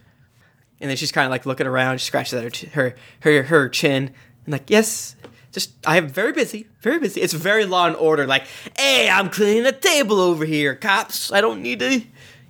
[0.81, 1.99] And then she's kind of like looking around.
[2.01, 4.13] She scratches at her ch- her her her chin
[4.45, 5.17] and like, yes,
[5.53, 7.21] just I am very busy, very busy.
[7.23, 8.27] It's very law and order.
[8.27, 8.45] Like,
[8.79, 11.33] hey, I'm cleaning the table over here, cops.
[11.33, 12.03] I don't need to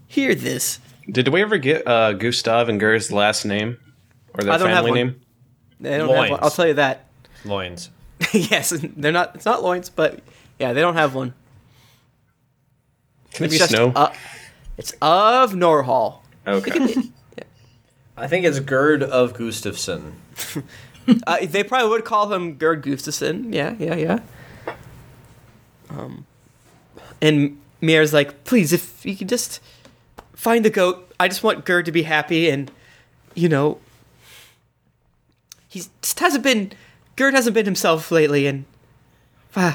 [0.08, 0.80] hear this.
[1.08, 3.78] Did we ever get uh, Gustav and Gerd's last name
[4.34, 4.98] or their I don't have family one.
[4.98, 5.20] name?
[5.78, 6.28] They don't have one.
[6.30, 6.40] Loins.
[6.42, 7.06] I'll tell you that.
[7.44, 7.90] Loins.
[8.32, 9.36] yes, they're not.
[9.36, 10.18] It's not loins, but
[10.58, 11.32] yeah, they don't have one.
[13.34, 13.92] Can it It's be just Snow?
[13.94, 14.12] uh,
[14.78, 16.22] it's of Norhall.
[16.46, 16.96] okay.
[18.16, 20.12] I think it's Gerd of Gustafsson.
[21.24, 23.54] Uh, they probably would call him Gerd Gustafsson.
[23.54, 24.74] Yeah, yeah, yeah.
[25.88, 26.26] Um,
[27.22, 29.60] and Mier's like, please, if you could just
[30.36, 31.12] find the goat.
[31.18, 32.70] I just want Gerd to be happy, and
[33.34, 33.78] you know,
[35.68, 36.72] he just hasn't been.
[37.16, 38.64] Gerd hasn't been himself lately, and
[39.56, 39.74] uh,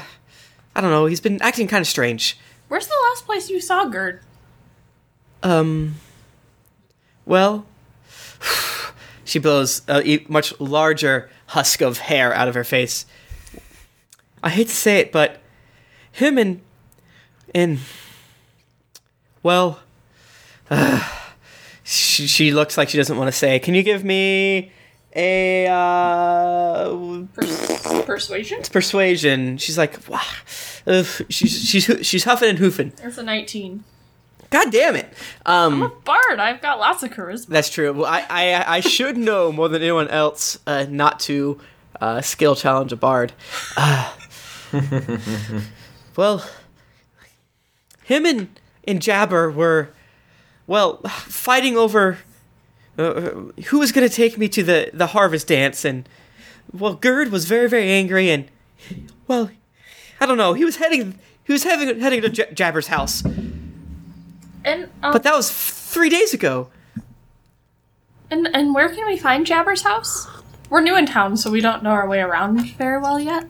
[0.74, 1.06] I don't know.
[1.06, 2.38] He's been acting kind of strange.
[2.68, 4.20] Where's the last place you saw Gerd?
[5.42, 5.96] Um.
[7.26, 7.66] Well,
[9.24, 13.06] she blows a much larger husk of hair out of her face.
[14.42, 15.40] I hate to say it, but
[16.10, 16.60] him and
[17.54, 17.78] and
[19.42, 19.80] well,
[21.84, 23.58] she, she looks like she doesn't want to say.
[23.58, 24.72] Can you give me
[25.14, 28.62] a uh, Pers- persuasion?
[28.70, 29.58] persuasion?
[29.58, 30.20] She's like, wow.
[30.86, 32.92] Ugh, she's she's she's huffing and hoofing.
[32.96, 33.84] That's a 19.
[34.52, 35.12] God damn it.
[35.46, 35.92] Um.
[36.04, 37.46] Bard, I've got lots of charisma.
[37.46, 37.92] That's true.
[37.92, 41.58] Well, I, I, I should know more than anyone else uh, not to
[42.00, 43.32] uh, skill challenge a bard.
[43.76, 44.12] Uh,
[46.16, 46.44] well,
[48.04, 49.90] him and, and Jabber were,
[50.66, 52.18] well, fighting over
[52.98, 53.30] uh,
[53.68, 55.84] who was going to take me to the, the harvest dance.
[55.84, 56.08] And,
[56.72, 58.30] well, Gerd was very, very angry.
[58.30, 58.50] And,
[59.26, 59.50] well,
[60.20, 60.52] I don't know.
[60.52, 61.18] He was heading.
[61.44, 63.22] He was heading, heading to J- Jabber's house,
[64.64, 66.68] And, um, but that was three days ago.
[68.30, 70.28] and and where can we find Jabber's house?
[70.72, 73.46] we're new in town, so we don't know our way around very well yet.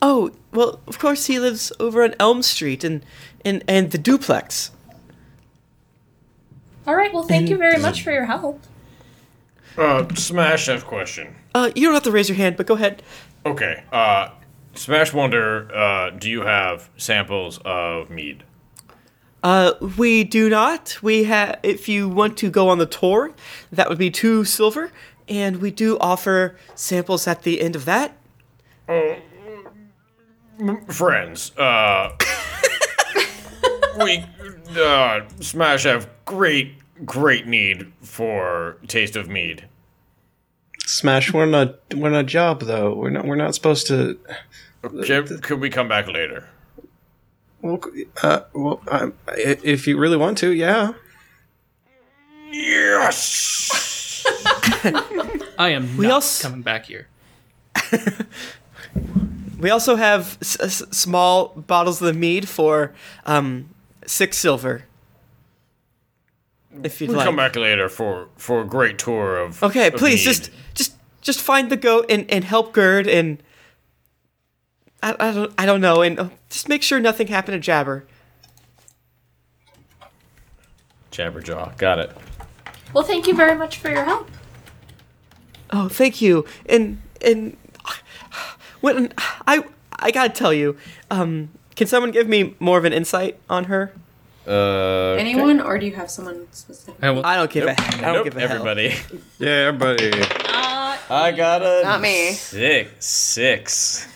[0.00, 3.04] Oh, well, of course he lives over on Elm Street and
[3.44, 4.70] and and the duplex.
[6.86, 7.12] All right.
[7.12, 8.62] Well, thank you very much for your help.
[9.76, 11.34] Uh, Smash F question.
[11.54, 13.02] Uh, you don't have to raise your hand, but go ahead.
[13.44, 13.84] Okay.
[13.92, 14.30] Uh,
[14.74, 15.70] Smash Wonder.
[15.74, 18.44] Uh, do you have samples of mead?
[19.44, 20.96] Uh, we do not.
[21.02, 21.60] We have.
[21.62, 23.30] If you want to go on the tour,
[23.70, 24.90] that would be two silver,
[25.28, 28.16] and we do offer samples at the end of that.
[30.88, 31.56] Friends.
[31.58, 32.16] Uh,
[33.98, 34.24] we
[34.78, 39.66] uh, Smash have great, great need for taste of mead.
[40.86, 42.94] Smash, we're on a we're on a job though.
[42.94, 44.18] We're not we're not supposed to.
[45.04, 46.48] Can, could we come back later?
[47.64, 47.80] Well,
[48.22, 50.92] uh, well, um, i- if you really want to, yeah.
[52.52, 54.22] Yes.
[55.58, 57.08] I am We not also- coming back here.
[59.58, 62.92] We also have s- s- small bottles of the mead for
[63.24, 63.70] um
[64.06, 64.84] six silver.
[66.82, 67.24] If you'd We'll like.
[67.26, 69.62] come back later for for a great tour of.
[69.62, 70.24] Okay, of please mead.
[70.34, 73.42] just just just find the goat and, and help Gerd and
[75.04, 78.04] I, I don't I don't know and uh, just make sure nothing happened to Jabber.
[81.12, 81.76] Jabberjaw.
[81.78, 82.10] Got it.
[82.92, 84.28] Well, thank you very much for your help.
[85.70, 86.44] Oh, thank you.
[86.66, 87.56] And and
[88.80, 89.12] when
[89.46, 89.64] I
[89.98, 90.76] I gotta tell you,
[91.10, 93.92] um, can someone give me more of an insight on her?
[94.46, 97.02] Uh, Anyone, or do you have someone specific?
[97.02, 98.50] I will, I don't give a I don't nope, give a hell.
[98.50, 98.94] everybody.
[99.38, 100.12] Yeah, everybody.
[101.10, 102.32] I got a Not me.
[102.32, 103.06] six.
[103.06, 104.08] Six.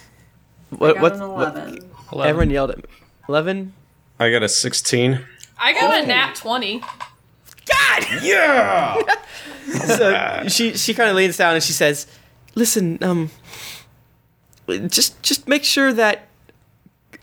[0.70, 1.57] What Got what, what
[2.12, 2.28] 11.
[2.31, 2.85] everyone yelled at me.
[3.28, 3.72] Eleven.
[4.18, 5.24] I got a sixteen.
[5.59, 6.81] I got a nat twenty.
[6.81, 8.07] God!
[8.22, 8.96] Yeah.
[9.87, 12.07] so she she kind of leans down and she says,
[12.54, 13.31] "Listen, um,
[14.88, 16.28] just just make sure that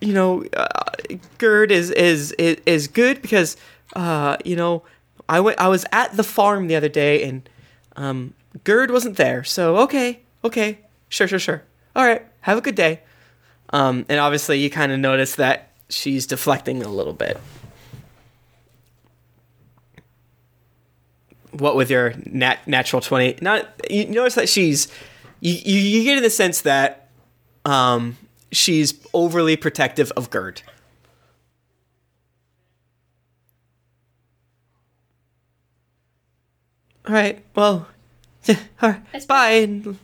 [0.02, 0.68] you know uh,
[1.38, 3.58] Gerd is is is, is good because
[3.96, 4.84] uh, you know
[5.28, 7.48] I went I was at the farm the other day and
[7.96, 9.44] um, Gerd wasn't there.
[9.44, 10.80] So okay, okay,
[11.10, 11.64] sure, sure, sure.
[11.96, 13.02] All right, have a good day."
[13.72, 17.40] Um, and obviously, you kind of notice that she's deflecting a little bit.
[21.60, 24.88] what with your nat- natural 20 not you notice that she's
[25.40, 27.10] you, you, you get in the sense that
[27.66, 28.18] um
[28.52, 30.62] she's overly protective of gerd.
[37.08, 37.88] All right well
[38.50, 39.96] all right bye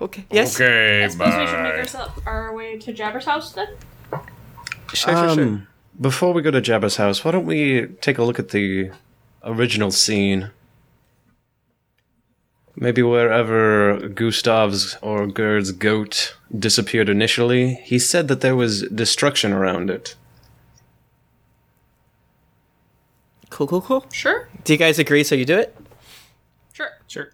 [0.00, 1.04] okay yes Okay.
[1.04, 1.80] I suppose we should make Bye.
[1.80, 3.68] us up our way to Jabber's house then.
[4.92, 5.66] sure sure sure Um,
[6.00, 8.90] before we go to Jabber's house, why don't we take a look at the
[9.44, 10.50] original scene?
[12.76, 19.90] Maybe wherever Gustav's or Gerd's goat disappeared initially, he said that there was destruction around
[19.90, 20.16] it.
[23.50, 24.48] cool cool cool Sure.
[24.64, 25.76] do you guys agree so you do it
[26.72, 26.90] Sure.
[27.06, 27.30] sure.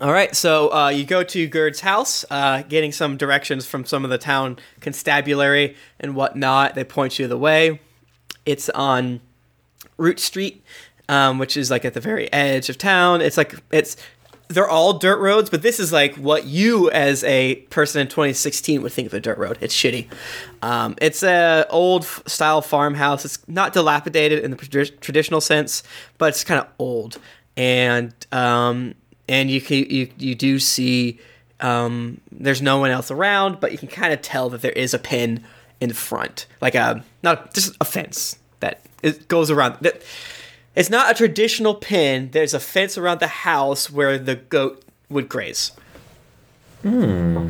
[0.00, 4.04] All right, so uh, you go to Gerd's house, uh, getting some directions from some
[4.04, 6.76] of the town constabulary and whatnot.
[6.76, 7.80] They point you the way.
[8.46, 9.20] It's on
[9.96, 10.62] Root Street,
[11.08, 13.20] um, which is like at the very edge of town.
[13.20, 13.96] It's like it's
[14.46, 18.82] they're all dirt roads, but this is like what you as a person in 2016
[18.82, 19.58] would think of a dirt road.
[19.60, 20.06] It's shitty.
[20.62, 23.24] Um, it's a old style farmhouse.
[23.24, 25.82] It's not dilapidated in the tradi- traditional sense,
[26.18, 27.18] but it's kind of old.
[27.56, 28.94] And um,
[29.28, 31.18] and you can you you do see
[31.60, 34.94] um, there's no one else around, but you can kind of tell that there is
[34.94, 35.44] a pin
[35.80, 39.76] in front, like a not just a fence that it goes around.
[39.80, 40.02] That
[40.74, 42.30] it's not a traditional pin.
[42.32, 45.72] There's a fence around the house where the goat would graze.
[46.82, 47.48] Hmm.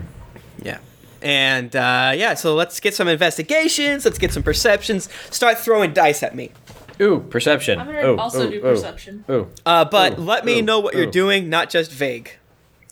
[0.62, 0.78] Yeah.
[1.20, 4.04] And uh, yeah, so let's get some investigations.
[4.04, 5.08] Let's get some perceptions.
[5.30, 6.52] Start throwing dice at me.
[7.00, 7.78] Ooh, perception.
[7.78, 9.24] I'm gonna oh, also oh, do perception.
[9.28, 9.48] Oh.
[9.64, 12.32] Uh, but Ooh, let me ooh, know what you're doing, not just vague.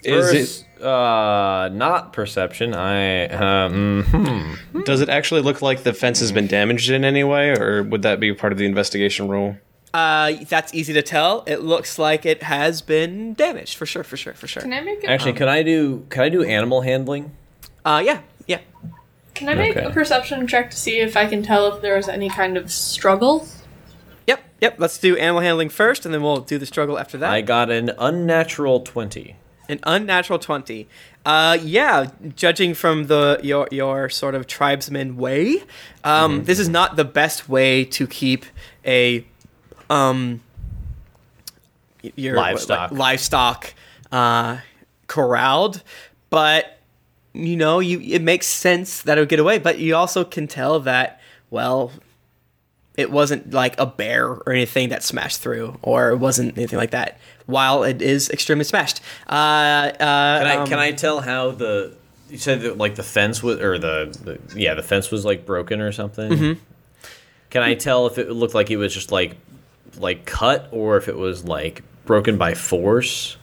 [0.02, 2.74] Is First, uh, not perception.
[2.74, 4.04] I um.
[4.04, 4.82] hmm.
[4.82, 8.02] Does it actually look like the fence has been damaged in any way, or would
[8.02, 9.56] that be part of the investigation role?
[9.92, 11.42] Uh, that's easy to tell.
[11.46, 14.62] It looks like it has been damaged for sure, for sure, for sure.
[14.62, 16.04] Can I make a, Actually, can I do?
[16.10, 17.34] Can I do animal handling?
[17.84, 18.60] Uh, yeah, yeah.
[19.34, 19.86] can I make okay.
[19.86, 22.70] a perception check to see if I can tell if there was any kind of
[22.70, 23.48] struggle?
[24.60, 24.76] Yep.
[24.78, 27.30] Let's do animal handling first, and then we'll do the struggle after that.
[27.30, 29.36] I got an unnatural twenty.
[29.68, 30.88] An unnatural twenty.
[31.24, 32.10] Uh, yeah.
[32.34, 35.62] Judging from the your your sort of tribesman way,
[36.04, 38.46] um, this is not the best way to keep
[38.84, 39.26] a
[39.90, 40.40] um
[42.14, 42.92] your what, like, Livestock.
[42.92, 43.74] livestock
[44.12, 44.58] uh,
[45.08, 45.82] corralled,
[46.30, 46.78] but
[47.32, 49.58] you know, you it makes sense that it would get away.
[49.58, 51.92] But you also can tell that well,
[52.96, 56.90] it wasn't like a bear or anything that smashed through, or it wasn't anything like
[56.92, 57.18] that.
[57.46, 61.96] While it is extremely smashed, uh, uh, Can I um, can I tell how the
[62.28, 65.46] you said that like the fence was or the, the yeah the fence was like
[65.46, 66.30] broken or something?
[66.30, 66.60] Mm-hmm.
[67.50, 69.36] Can I tell if it looked like it was just like
[69.96, 73.36] like cut or if it was like broken by force?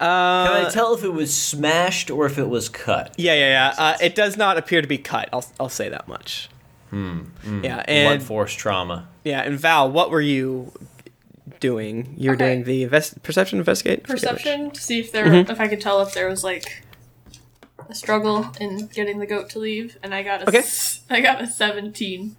[0.00, 3.14] Uh, Can I tell if it was smashed or if it was cut?
[3.18, 3.74] Yeah, yeah, yeah.
[3.76, 5.28] Uh, it does not appear to be cut.
[5.32, 6.49] I'll I'll say that much.
[6.90, 7.20] Hmm,
[7.62, 9.08] Yeah, Blunt and force trauma.
[9.24, 10.72] yeah, and Val, what were you
[11.60, 12.14] doing?
[12.16, 12.46] You were Okay.
[12.46, 14.00] doing the invest- perception investigate.
[14.04, 14.42] I forget which.
[14.42, 15.50] Perception to see if there, Mm-hmm.
[15.50, 16.84] if I could tell if there was like
[17.88, 20.58] a struggle in getting the goat to leave, and I got a, Okay.
[20.58, 22.36] s- I got a seventeen.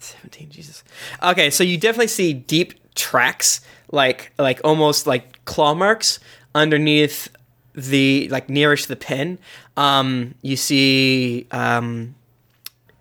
[0.00, 0.84] 17 jesus
[1.22, 6.20] okay so you definitely see deep tracks like like almost like claw marks
[6.54, 7.28] underneath
[7.74, 9.38] the like nearest the pin
[9.78, 12.14] um you see um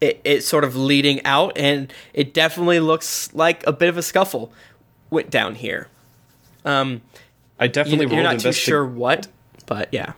[0.03, 4.01] it, it sort of leading out and it definitely looks like a bit of a
[4.01, 4.51] scuffle
[5.09, 5.87] went down here
[6.65, 7.01] um
[7.59, 9.27] I definitely you're rolled not too sure what
[9.65, 10.13] but yeah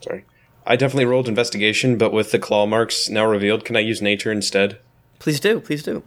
[0.00, 0.24] Sorry.
[0.66, 4.30] I definitely rolled investigation, but with the claw marks now revealed, can I use nature
[4.32, 4.78] instead?
[5.18, 6.02] please do please do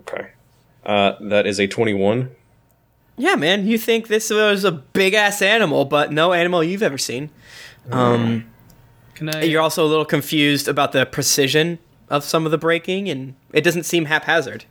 [0.00, 0.28] Okay.
[0.84, 2.30] Uh, that is a 21.
[3.16, 6.98] yeah man you think this was a big ass animal but no animal you've ever
[6.98, 7.30] seen
[7.90, 8.44] um
[9.14, 9.42] Can I?
[9.42, 11.78] You're also a little confused about the precision
[12.12, 14.66] of some of the breaking, and it doesn't seem haphazard.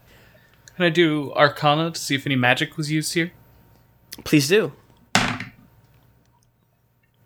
[0.75, 3.31] Can I do Arcana to see if any magic was used here?
[4.23, 4.71] Please do.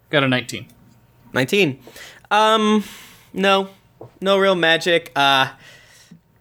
[0.10, 0.68] Got a 19.
[1.34, 1.80] 19.
[2.32, 2.86] Um,
[3.34, 3.70] no,
[4.22, 5.12] no real magic.
[5.18, 5.52] Uh,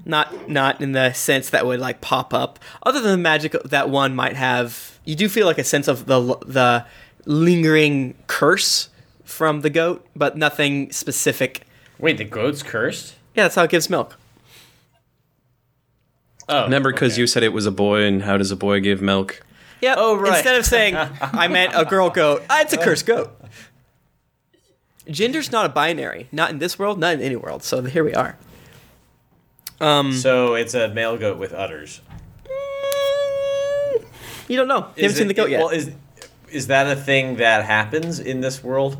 [0.05, 2.61] not not in the sense that would like pop up.
[2.85, 6.07] Other than the magic that one might have, you do feel like a sense of
[6.07, 6.87] the the
[7.27, 8.91] lingering curse
[9.25, 11.63] from the goat, but nothing specific.
[11.99, 13.15] Wait, the goat's cursed?
[13.35, 14.16] Yeah, that's how it gives milk.
[16.49, 17.20] Oh, Remember, because okay.
[17.23, 19.40] you said it was a boy, and how does a boy give milk?
[19.81, 19.94] Yeah.
[19.97, 20.35] Oh, right.
[20.35, 23.31] Instead of saying I meant a girl goat, ah, it's a cursed goat.
[25.09, 27.62] Gender's not a binary, not in this world, not in any world.
[27.62, 28.37] So here we are.
[29.81, 32.01] Um, So it's a male goat with udders.
[34.49, 34.79] you don't know.
[34.97, 35.61] You haven't Is seen the goat yet.
[35.61, 35.90] Well, is
[36.51, 38.97] is that a thing that happens in this world?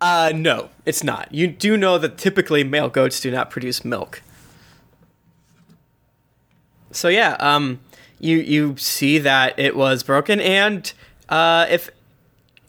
[0.00, 1.32] Uh, no, it's not.
[1.32, 4.22] You do know that typically male goats do not produce milk.
[6.90, 7.80] So yeah, um,
[8.20, 10.92] you you see that it was broken, and
[11.28, 11.90] uh, if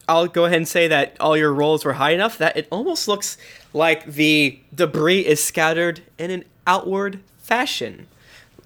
[0.08, 3.08] I'll go ahead and say that all your rolls were high enough that it almost
[3.08, 3.38] looks
[3.74, 8.08] like the debris is scattered in an outward fashion,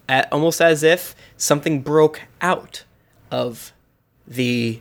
[0.07, 2.83] at, almost as if something broke out
[3.31, 3.73] of
[4.27, 4.79] the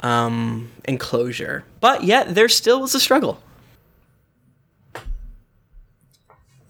[0.00, 1.64] um, enclosure.
[1.86, 3.40] But yet there still was a struggle.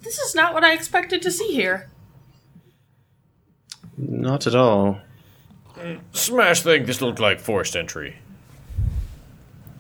[0.02, 1.88] This is not what I expected to see here.
[3.96, 4.98] Not at all.
[6.12, 6.84] Smash thing.
[6.84, 8.18] This looked like forced entry.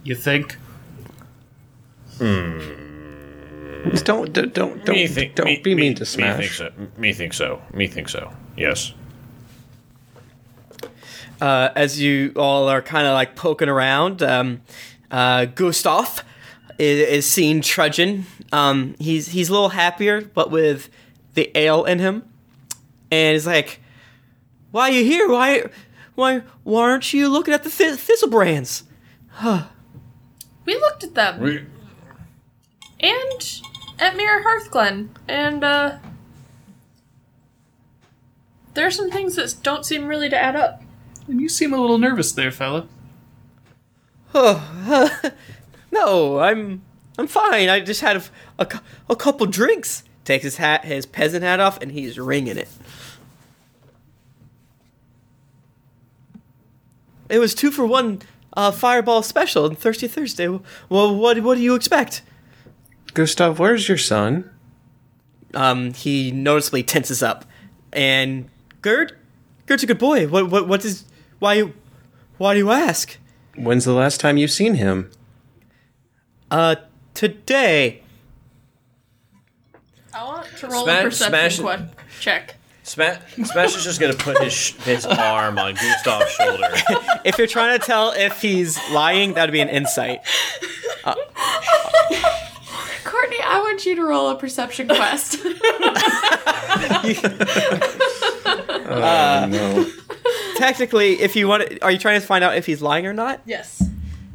[0.04, 0.56] You think?
[3.90, 6.38] Just don't, don't, don't, don't, me think, don't me, be me, mean to Smash.
[6.38, 6.70] Me Smash.
[6.72, 6.98] think so.
[6.98, 7.60] Me think so.
[7.74, 8.32] Me think so.
[8.56, 8.94] Yes.
[11.42, 14.62] uh, as you all are kind of like poking around, um,
[15.10, 16.24] uh, Gustav
[16.78, 18.26] is, is seen trudging.
[18.52, 20.88] Um, he's he's a little happier, but with
[21.34, 22.24] the ale in him,
[23.10, 23.80] and he's like,
[24.70, 25.28] "Why are you here?
[25.28, 25.64] Why,
[26.14, 28.84] why, why aren't you looking at the th- thistle brands?"
[30.64, 31.64] We looked at them We,
[33.00, 33.62] and
[33.98, 35.98] at Mira Hearthglen, and uh,
[38.74, 40.82] there are some things that don't seem really to add up.
[41.28, 42.86] And you seem a little nervous there, fella.
[45.96, 46.82] No, I'm
[47.18, 47.68] I'm fine.
[47.70, 48.22] I just had a,
[48.58, 50.04] a, a couple drinks.
[50.24, 52.68] Takes his hat, his peasant hat off, and he's wringing it.
[57.28, 58.20] It was two for one
[58.56, 60.48] uh, Fireball special on Thirsty Thursday.
[60.48, 62.22] Well, what what do you expect?
[63.14, 64.50] Gustav, where's your son?
[65.54, 67.44] Um, he noticeably tenses up,
[67.92, 68.50] and
[68.82, 69.16] Gerd,
[69.66, 70.26] Gerd's a good boy.
[70.28, 71.04] What what what is
[71.38, 71.72] why
[72.36, 73.16] why do you ask?
[73.56, 75.10] When's the last time you've seen him?
[76.50, 76.76] Uh,
[77.14, 78.02] today.
[80.14, 81.88] I want to roll Smash- a perception smash- que-
[82.20, 82.54] check.
[82.82, 86.68] Smash, Smash is just gonna put his sh- his arm on Gustav's shoulder.
[87.24, 90.20] If you're trying to tell if he's lying, that'd be an insight.
[93.04, 95.38] Courtney, I want you to roll a perception quest.
[98.88, 99.86] Oh, no.
[100.56, 103.12] Technically, if you want, to, are you trying to find out if he's lying or
[103.12, 103.40] not?
[103.44, 103.82] Yes.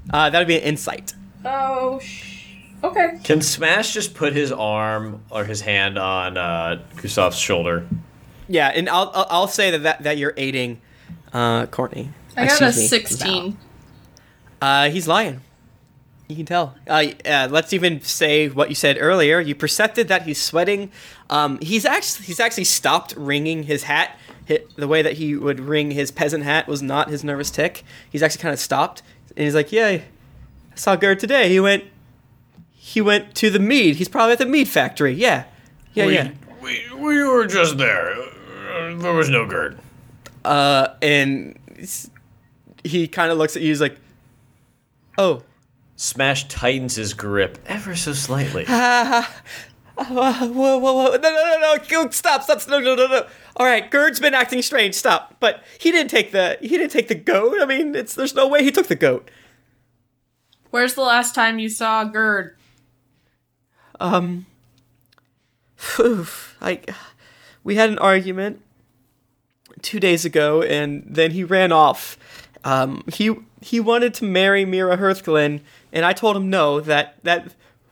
[0.10, 1.14] Uh, that would be an insight.
[1.46, 2.46] Oh, sh-
[2.84, 3.20] okay.
[3.24, 7.88] Can Smash just put his arm or his hand on uh, Gustav's shoulder?
[8.48, 10.82] Yeah, and I'll I'll, I'll say that, that that you're aiding,
[11.32, 12.10] uh, Courtney.
[12.36, 13.58] I got a me, 16.
[14.62, 15.42] Uh, he's lying.
[16.28, 16.76] You can tell.
[16.88, 19.40] Uh, uh, let's even say what you said earlier.
[19.40, 20.92] You percepted that he's sweating.
[21.30, 24.18] Um, he's actually he's actually stopped wringing his hat.
[24.46, 27.84] Hit, the way that he would wring his peasant hat was not his nervous tick.
[28.10, 29.04] He's actually kind of stopped,
[29.36, 30.04] and he's like, "Yeah, I
[30.76, 31.50] saw Gerd today.
[31.50, 31.86] He went,
[32.72, 33.96] he went to the mead.
[33.98, 35.14] He's probably at the mead factory.
[35.14, 35.46] Yeah,
[35.94, 36.32] yeah, we, yeah."
[36.62, 38.14] We, we were just there.
[38.14, 39.80] Uh, there was no Gerd.
[40.44, 41.58] Uh, and
[42.84, 43.70] he kind of looks at you.
[43.70, 43.98] He's like,
[45.18, 45.44] "Oh,
[46.02, 48.66] Smash tightens his grip ever so slightly.
[48.66, 49.22] whoa,
[49.96, 51.12] whoa, whoa, whoa.
[51.12, 53.28] no, no, no, no, stop, stop, no, no, no, no.
[53.58, 54.96] All right, Gerd's been acting strange.
[54.96, 55.38] Stop.
[55.40, 57.58] But he didn't take the he didn't take the goat.
[57.62, 59.30] I mean, it's there's no way he took the goat.
[60.70, 62.56] Where's the last time you saw Gerd?
[64.00, 64.46] Um,
[66.00, 66.82] oof, I,
[67.64, 68.62] we had an argument
[69.82, 72.18] two days ago, and then he ran off.
[72.64, 75.62] Um, he he wanted to marry Mira Hearthglen,
[75.92, 76.80] and I told him no.
[76.80, 77.54] That that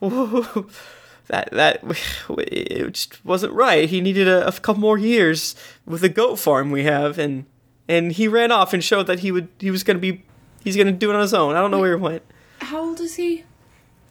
[1.30, 1.82] that that
[2.38, 3.88] it just wasn't right.
[3.88, 5.54] He needed a, a couple more years
[5.86, 7.46] with the goat farm we have, and
[7.88, 10.22] and he ran off and showed that he would he was gonna be
[10.62, 11.56] he's gonna do it on his own.
[11.56, 12.22] I don't know where he went.
[12.60, 13.44] How old is he?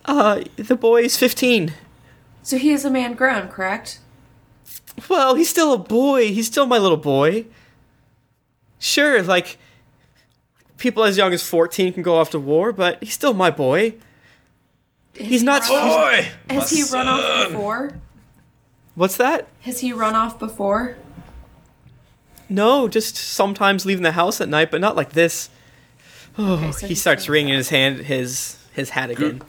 [0.06, 1.74] Uh, the boy's fifteen.
[2.42, 4.00] So he is a man grown, correct?
[5.10, 6.34] Well, he's still a boy.
[6.34, 7.46] He's still my little boy.
[8.80, 9.58] Sure, like
[10.78, 13.96] people as young as 14 can go off to war, but he's still my boy.
[15.20, 16.28] He's not Boy!
[16.50, 17.92] Has he run off before?
[18.96, 19.48] What's that?
[19.62, 20.98] Has he run off before?
[22.48, 25.50] No, just sometimes leaving the house at night, but not like this.
[26.38, 29.42] Oh, so he he's starts still wringing his hand his his hat again.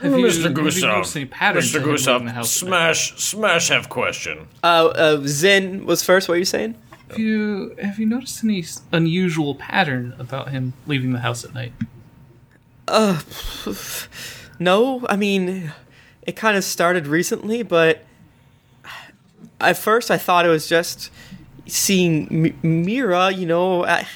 [0.00, 0.42] Have you, Mr.
[0.42, 1.72] have you Gustav, noticed any patterns Mr.
[1.72, 4.48] to him leaving Gustav, the house Smash, Smash have question.
[4.64, 6.74] Uh, uh Zen was first, what are you saying?
[7.08, 11.54] Have you have you noticed any s- unusual pattern about him leaving the house at
[11.54, 11.72] night?
[14.62, 15.72] No, I mean,
[16.22, 18.04] it kind of started recently, but
[19.60, 21.10] at first I thought it was just
[21.66, 23.32] seeing M- Mira.
[23.32, 24.06] You know, I,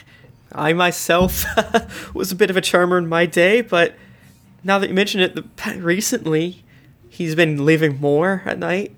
[0.53, 1.44] I myself
[2.14, 3.94] was a bit of a charmer in my day, but
[4.62, 5.44] now that you mention it, the,
[5.80, 6.62] recently
[7.09, 8.94] he's been leaving more at night.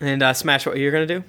[0.00, 1.24] And uh, Smash, what you're gonna do?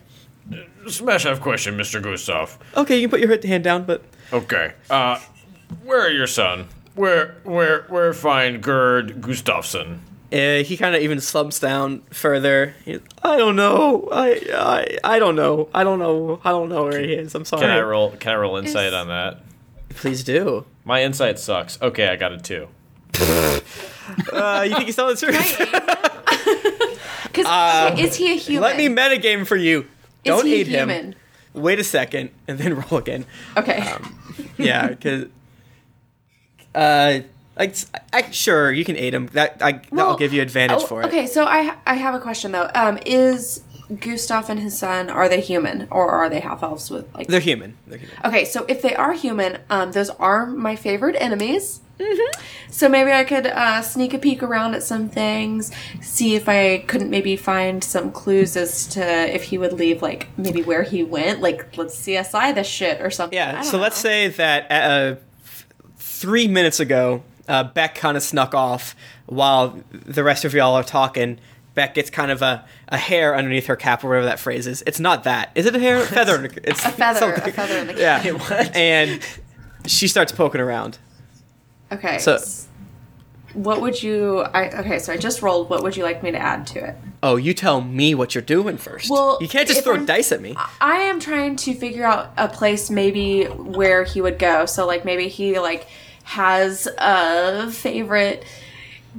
[0.87, 2.01] Smash have question, Mr.
[2.01, 2.59] Gustav.
[2.77, 4.73] Okay, you can put your hand down, but Okay.
[4.91, 5.19] Uh,
[5.83, 6.67] where are your son?
[6.95, 9.99] Where, where, where find Gerd Gustafsson?
[10.31, 12.75] Uh, he kind of even slumps down further.
[12.85, 14.07] He, I don't know.
[14.11, 14.39] I,
[15.03, 15.69] I I don't know.
[15.73, 16.39] I don't know.
[16.43, 17.33] I don't know where he is.
[17.33, 17.61] I'm sorry.
[17.61, 18.11] Can I roll?
[18.11, 19.39] Can I roll insight Is- on that?
[19.89, 20.65] Please do.
[20.85, 21.81] My insight sucks.
[21.81, 22.67] Okay, I got a two.
[24.33, 25.57] Uh, you think he's telling the truth?
[27.23, 28.63] Because is he a human?
[28.63, 29.85] Let me metagame for you.
[30.23, 31.13] Don't he aid him.
[31.53, 33.25] Wait a second, and then roll again.
[33.55, 33.79] Okay.
[33.79, 34.19] Um,
[34.57, 35.25] Yeah, because.
[36.75, 37.21] Uh,
[37.57, 37.75] like,
[38.13, 39.27] I, sure you can aid him.
[39.33, 41.07] That I that'll Well, give you advantage oh, for it.
[41.07, 42.69] Okay, so I I have a question though.
[42.73, 43.63] Um, is
[43.99, 47.27] Gustav and his son are they human or are they half elves with like?
[47.27, 47.77] They're human.
[47.87, 48.15] They're human.
[48.23, 51.81] Okay, so if they are human, um, those are my favorite enemies.
[51.99, 52.41] Mm-hmm.
[52.71, 56.77] So maybe I could uh, sneak a peek around at some things, see if I
[56.87, 61.03] couldn't maybe find some clues as to if he would leave, like maybe where he
[61.03, 61.41] went.
[61.41, 63.35] Like let's CSI this shit or something.
[63.35, 63.61] Yeah.
[63.63, 65.15] So let's say that uh,
[66.19, 68.93] three minutes ago, uh, Beck kind of snuck off
[69.25, 71.39] while the rest of y'all are talking.
[71.75, 74.83] Beck gets kind of a, a hair underneath her cap, or whatever that phrase is.
[74.85, 75.51] It's not that.
[75.55, 76.01] Is it a hair?
[76.01, 76.49] Feather.
[76.63, 78.25] It's a feather, a feather in the Yeah.
[78.25, 78.69] It was.
[78.73, 79.21] And
[79.85, 80.97] she starts poking around.
[81.91, 82.17] Okay.
[82.19, 82.37] So-
[83.53, 84.41] what would you?
[84.41, 84.99] I okay.
[84.99, 85.71] So I just rolled.
[85.71, 86.95] What would you like me to add to it?
[87.23, 89.09] Oh, you tell me what you're doing first.
[89.09, 90.55] Well, you can't just throw I'm- dice at me.
[90.79, 94.67] I am trying to figure out a place maybe where he would go.
[94.67, 95.87] So like maybe he like
[96.29, 98.43] has a favorite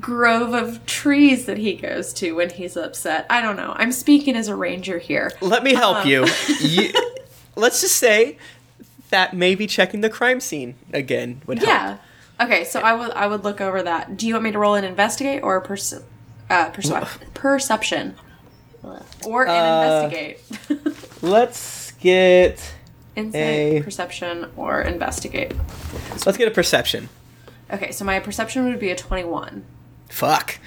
[0.00, 3.26] grove of trees that he goes to when he's upset.
[3.28, 3.72] I don't know.
[3.76, 5.32] I'm speaking as a ranger here.
[5.40, 6.08] Let me help Um.
[6.08, 6.26] you.
[6.60, 6.92] you.
[7.56, 8.38] Let's just say
[9.10, 11.68] that maybe checking the crime scene again would help.
[11.68, 11.96] Yeah.
[12.40, 14.16] Okay, so I would I would look over that.
[14.16, 16.00] Do you want me to roll an investigate or a perce-
[16.48, 18.14] uh, perce- perception?
[19.26, 20.92] Or an Uh, investigate.
[21.22, 22.62] Let's get
[23.16, 25.52] Insight, perception, or investigate.
[26.26, 27.08] let's get a perception.
[27.72, 29.64] Okay, so my perception would be a 21.
[30.08, 30.58] Fuck.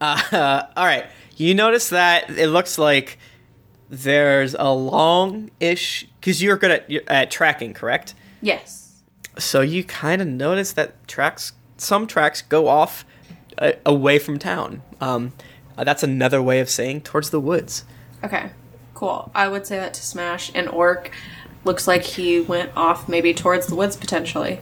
[0.00, 1.06] Uh, all right.
[1.36, 3.18] You notice that it looks like
[3.88, 8.14] there's a long-ish because you're good at at tracking, correct?
[8.42, 9.02] Yes.
[9.38, 13.04] So you kind of notice that tracks, some tracks go off
[13.58, 14.82] uh, away from town.
[15.00, 15.32] Um,
[15.78, 17.84] uh, that's another way of saying towards the woods.
[18.22, 18.50] Okay.
[18.94, 19.30] Cool.
[19.34, 21.10] I would say that to Smash and Orc.
[21.64, 24.60] Looks like he went off maybe towards the woods potentially.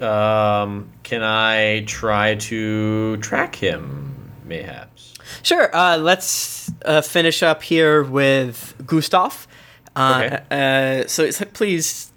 [0.00, 5.14] Um, can I try to track him, mayhaps?
[5.42, 5.74] Sure.
[5.76, 9.46] Uh, let's uh, finish up here with Gustav.
[9.94, 12.10] Uh, uh, so it's like, please,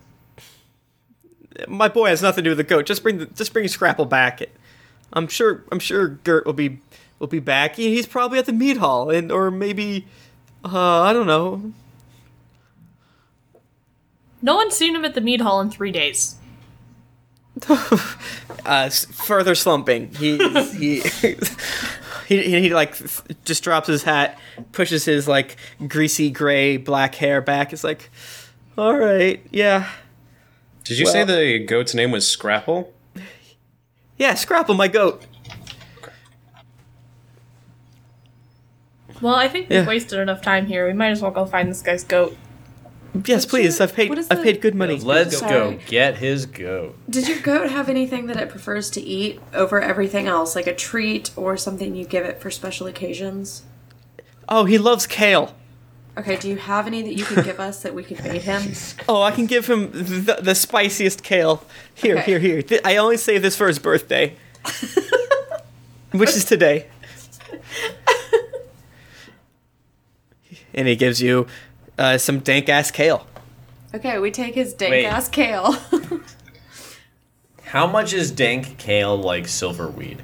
[1.68, 2.86] my boy has nothing to do with the goat.
[2.86, 4.41] Just bring the, just bring Scrapple back.
[5.12, 6.80] I'm sure I'm sure Gerd will be
[7.20, 7.76] will be back.
[7.76, 10.08] He- He's probably at the meat hall, and or maybe
[10.64, 11.74] uh, I don't know.
[14.44, 16.36] No one's seen him at the mead hall in three days.
[18.66, 20.14] uh, further slumping.
[20.16, 20.38] He
[20.74, 21.00] he,
[22.28, 22.96] he he he like
[23.46, 24.38] just drops his hat,
[24.74, 25.56] pushes his like
[25.88, 27.72] greasy gray black hair back.
[27.72, 28.10] It's like,
[28.78, 29.89] all right, yeah,
[30.84, 32.94] Did you say the goat's name was Scrapple?
[34.18, 34.34] yeah.
[34.34, 35.24] Scrapple, my goat.
[39.22, 39.88] Well, I think we've Yeah.
[39.88, 40.86] wasted enough time here.
[40.86, 42.36] We might as well go find this guy's goat.
[43.26, 43.78] Yes, please.
[43.80, 44.11] your- I've paid.
[44.11, 44.97] I've the- paid good money.
[44.99, 45.51] Let's Sorry.
[45.51, 46.95] go get his goat.
[47.09, 50.74] Did your goat have anything that it prefers to eat over everything else, like a
[50.76, 53.64] treat or something you give it for special occasions?
[54.49, 55.53] Oh, he loves kale.
[56.18, 58.61] Okay, do you have any that you could give us that we could bait him?
[59.09, 61.64] Oh, I can give him the, the spiciest kale.
[61.95, 62.24] Here, Okay.
[62.32, 62.61] here, here.
[62.61, 64.36] Th- I only save this for his birthday,
[66.11, 66.88] which is today.
[70.74, 71.47] and he gives you
[71.98, 73.26] uh, some dank ass kale.
[73.94, 75.06] Okay, we take his dank Wait.
[75.06, 75.78] ass kale.
[77.66, 80.20] How much is dank kale like silverweed?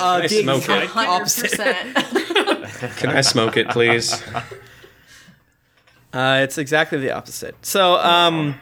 [0.00, 0.96] Uh, Can I the smoke exact it?
[0.96, 1.50] Opposite.
[1.50, 2.96] percent.
[2.96, 4.22] Can I smoke it, please?
[6.12, 7.54] Uh, it's exactly the opposite.
[7.64, 8.54] So, um,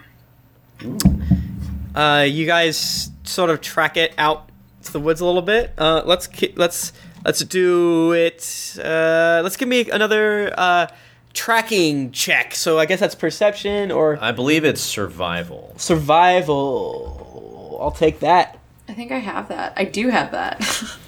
[1.97, 4.49] uh, you guys sort of track it out
[4.85, 5.73] to the woods a little bit.
[5.77, 6.93] Uh, let's ki- let's
[7.25, 8.77] let's do it.
[8.79, 10.87] Uh, let's give me another uh,
[11.33, 12.55] tracking check.
[12.55, 15.75] So I guess that's perception or I believe it's survival.
[15.77, 17.79] survival.
[17.81, 18.59] I'll take that.
[18.89, 19.73] I think I have that.
[19.77, 20.97] I do have that.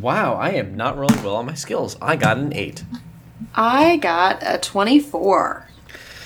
[0.00, 1.96] Wow, I am not rolling well on my skills.
[2.02, 2.82] I got an eight.
[3.54, 5.68] I got a twenty-four.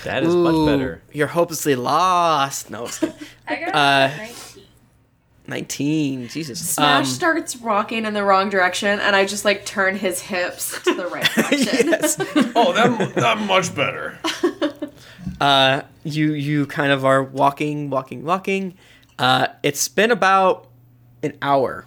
[0.05, 1.01] That is much better.
[1.11, 2.71] You're hopelessly lost.
[2.71, 2.89] No.
[3.47, 4.09] I got Uh,
[5.49, 6.27] 19.
[6.29, 6.59] Jesus.
[6.69, 10.81] Smash Um, starts rocking in the wrong direction, and I just like turn his hips
[10.83, 11.87] to the right direction.
[11.89, 12.15] yes.
[12.55, 14.17] Oh, that, that much better.
[15.41, 18.75] uh, you you kind of are walking, walking, walking.
[19.17, 20.67] Uh, it's been about
[21.23, 21.85] an hour.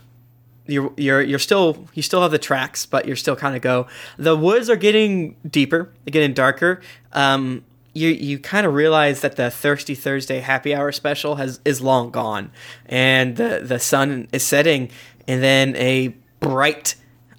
[0.66, 3.86] You're you're you're still you still have the tracks, but you're still kind of go.
[4.16, 6.80] The woods are getting deeper, they're getting darker.
[7.12, 7.64] Um,
[7.94, 12.10] you you kind of realize that the Thirsty Thursday happy hour special has is long
[12.10, 12.50] gone,
[12.86, 14.90] and the the sun is setting,
[15.26, 16.08] and then a
[16.40, 16.94] bright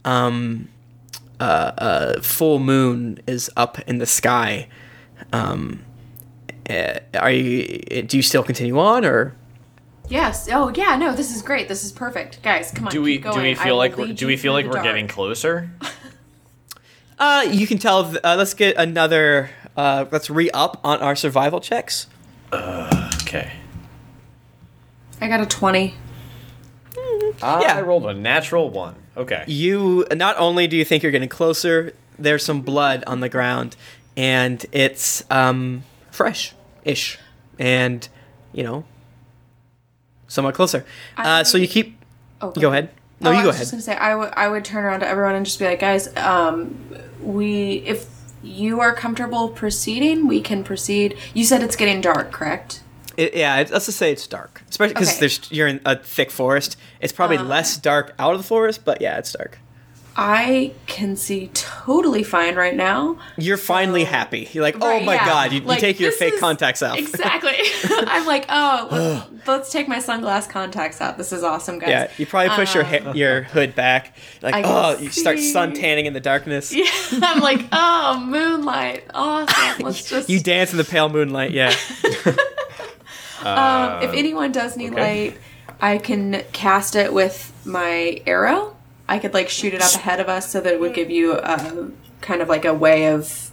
[0.06, 0.70] um,
[1.40, 4.68] uh, uh, full moon is up in the sky.
[5.32, 5.84] Um,
[6.70, 8.04] uh, are you?
[8.04, 9.36] Do you still continue on, or
[10.10, 10.50] Yes.
[10.52, 10.96] Oh, yeah.
[10.96, 11.68] No, this is great.
[11.68, 12.72] This is perfect, guys.
[12.72, 12.92] Come on.
[12.92, 13.38] Do we keep going.
[13.38, 14.84] do we feel will like we're, do we feel like we're dark.
[14.84, 15.72] getting closer?
[17.20, 18.14] uh, you can tell?
[18.24, 19.50] Uh, let's get another.
[19.76, 22.08] Uh, let's re up on our survival checks.
[22.54, 23.52] Okay.
[25.20, 25.96] I got a twenty.
[27.42, 27.80] I Yeah.
[27.80, 28.96] rolled a natural one.
[29.18, 29.44] Okay.
[29.48, 33.76] You not only do you think you're getting closer, there's some blood on the ground,
[34.16, 37.18] and it's um fresh-ish,
[37.58, 38.08] and
[38.54, 38.84] you know,
[40.28, 40.86] somewhat closer.
[41.18, 41.98] Uh, so you keep.
[42.42, 42.90] Oh, Go ahead.
[43.20, 43.62] No, oh, you I go was ahead.
[43.64, 45.80] just gonna say I would I would turn around to everyone and just be like,
[45.80, 46.78] guys, um,
[47.22, 48.06] we if
[48.44, 51.18] you are comfortable proceeding, we can proceed.
[51.34, 52.82] You said it's getting dark, correct?
[53.16, 55.56] It, yeah, it, let's just say it's dark, especially because Okay.
[55.56, 56.78] you're in a thick forest.
[57.00, 57.44] It's probably ah.
[57.44, 59.60] less dark out of the forest, but yeah, it's dark.
[60.16, 63.18] I can see totally fine right now.
[63.36, 64.48] You're finally happy.
[64.52, 65.26] You're like, oh Right, my yeah.
[65.26, 67.00] god, you, you take your fake is- contacts out.
[67.00, 67.52] Exactly.
[67.90, 71.18] I'm like, oh, let's, let's take my sunglass contacts out.
[71.18, 71.90] This is awesome, guys.
[71.90, 74.16] Yeah, you probably push your ha- your hood back.
[74.42, 76.74] Like, I oh, you start sun tanning in the darkness.
[76.84, 76.90] Yeah,
[77.22, 79.86] I'm like, oh, moonlight, awesome.
[79.86, 80.30] Let's just.
[80.30, 81.52] You dance in the pale moonlight.
[81.52, 81.74] Yeah.
[83.44, 85.30] um, if anyone does need okay.
[85.30, 85.40] light,
[85.82, 88.76] I can cast it with my arrow.
[89.08, 91.34] I could like shoot it up ahead of us so that it would give you
[91.38, 91.92] a
[92.22, 93.52] kind of like a way of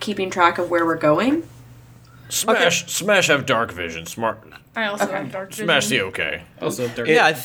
[0.00, 1.46] keeping track of where we're going.
[2.28, 4.06] Smash Smash have dark vision.
[4.06, 4.42] Smart.
[4.76, 5.12] I also Okay.
[5.14, 5.66] have dark vision.
[5.66, 6.42] Smash the okay.
[6.60, 7.08] Also, dark.
[7.08, 7.26] yeah.
[7.26, 7.44] I th-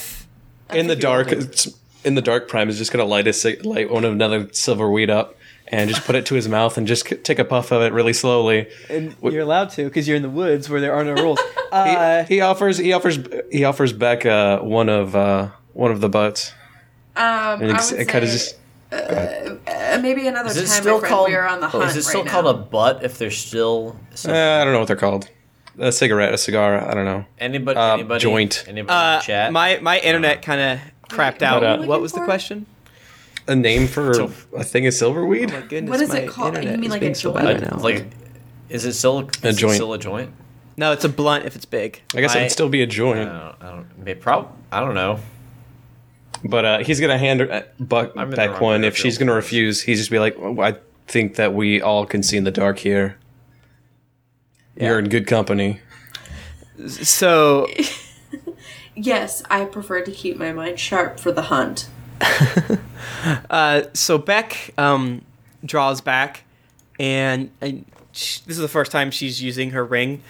[0.74, 1.68] in the dark, it's,
[2.04, 4.90] in the dark, Prime is just gonna light a cig- light one of another silver
[4.90, 5.36] weed up
[5.68, 7.94] and just put it to his mouth and just c- take a puff of it
[7.94, 8.68] really slowly.
[8.90, 11.40] And you're allowed to because you're in the woods where there are no rules.
[11.74, 13.18] Uh, he offers he offers
[13.52, 16.54] he offers back uh, one of uh, one of the butts.
[17.16, 18.56] Um, And I it's- would it kind of just
[18.92, 21.14] uh, maybe another Is it time, still my friend.
[21.14, 21.28] called?
[21.30, 22.32] we are on the hunt is it right still now.
[22.32, 25.30] called a butt if there's still some, uh, I don't know what they're called.
[25.80, 26.78] A cigarette, a cigar.
[26.88, 27.26] I don't know.
[27.40, 27.78] anybody?
[27.80, 28.20] uh, anybody?
[28.22, 28.64] joint.
[28.68, 29.52] Anybody uh, chat?
[29.52, 31.62] my my internet kind of crapped out.
[31.62, 32.68] But, uh, what was the question?
[33.48, 34.12] A name for
[34.56, 35.50] a thing of silverweed?
[35.52, 36.64] Oh my goodness, What is my it called?
[36.64, 37.46] You mean like being a so joint?
[37.60, 37.78] bad now.
[37.80, 38.06] like,
[38.70, 39.74] is it still is it joint.
[39.76, 40.32] still a joint?
[40.78, 42.02] no, it's a blunt if it's big.
[42.16, 43.28] I guess I- it'd still be a joint.
[43.30, 43.56] don't.
[43.62, 43.88] I don't.
[43.98, 45.20] Maybe prob- I don't know.
[46.44, 48.82] But uh, he's gonna hand her uh, Buck I'm in the back wrong one.
[48.82, 49.46] pair If of she's gonna force.
[49.46, 50.78] refuse, he's just be like, well, "I
[51.08, 53.18] think that we all can see in the dark here.
[54.76, 55.80] You're in good company."
[56.88, 57.68] So
[58.96, 61.88] Yes, I prefer to keep my mind sharp for the hunt.
[63.50, 65.24] Uh, so Beck um,
[65.64, 66.44] draws back,
[67.00, 70.22] and, and sh this is the first time she's using her ring,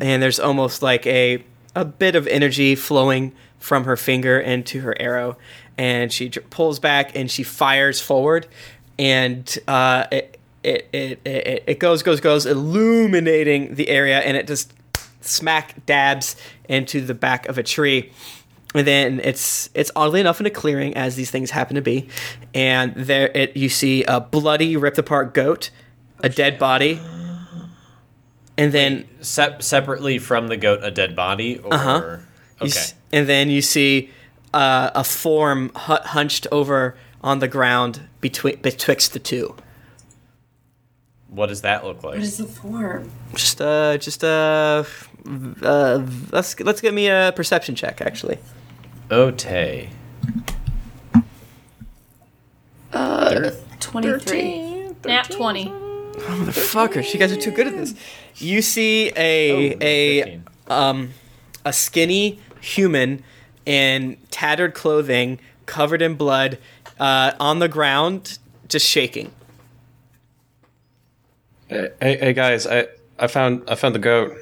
[0.00, 1.42] and there's almost like a
[1.74, 5.36] a bit of energy flowing from her finger into her arrow,
[5.78, 8.46] and she pulls back and she fires forward,
[8.98, 14.46] and uh, it, it, it it it goes goes goes, illuminating the area, and it
[14.46, 14.72] just
[15.20, 16.36] smack dabs
[16.68, 18.10] into the back of a tree
[18.74, 22.08] and then it's it's oddly enough in a clearing as these things happen to be
[22.54, 25.70] and there it you see a bloody ripped apart goat
[26.24, 27.00] a dead body
[28.58, 32.16] and then Sep- separately from the goat, a dead body, or Uh-huh.
[32.60, 32.66] okay.
[32.70, 34.10] s- and then you see
[34.54, 39.54] uh, a form hu- hunched over on the ground between betwixt the two
[41.28, 42.14] What does that look like?
[42.14, 43.10] What is the form?
[43.34, 44.84] just uh just uh,
[45.62, 48.38] uh let's let's give me a perception check actually
[49.10, 49.88] Ote.
[52.92, 53.50] Uh,
[53.80, 54.88] 23.
[55.06, 55.64] Nat 20.
[55.66, 57.94] Motherfuckers, you guys are too good at this.
[58.36, 60.44] You see a Oh, a 15.
[60.68, 61.10] um
[61.64, 63.22] a skinny human
[63.66, 66.58] in tattered clothing, covered in blood,
[66.98, 68.38] uh, on the ground,
[68.68, 69.32] just shaking.
[71.68, 72.88] Hey, hey, hey, guys, I
[73.18, 74.36] I found I found the goat.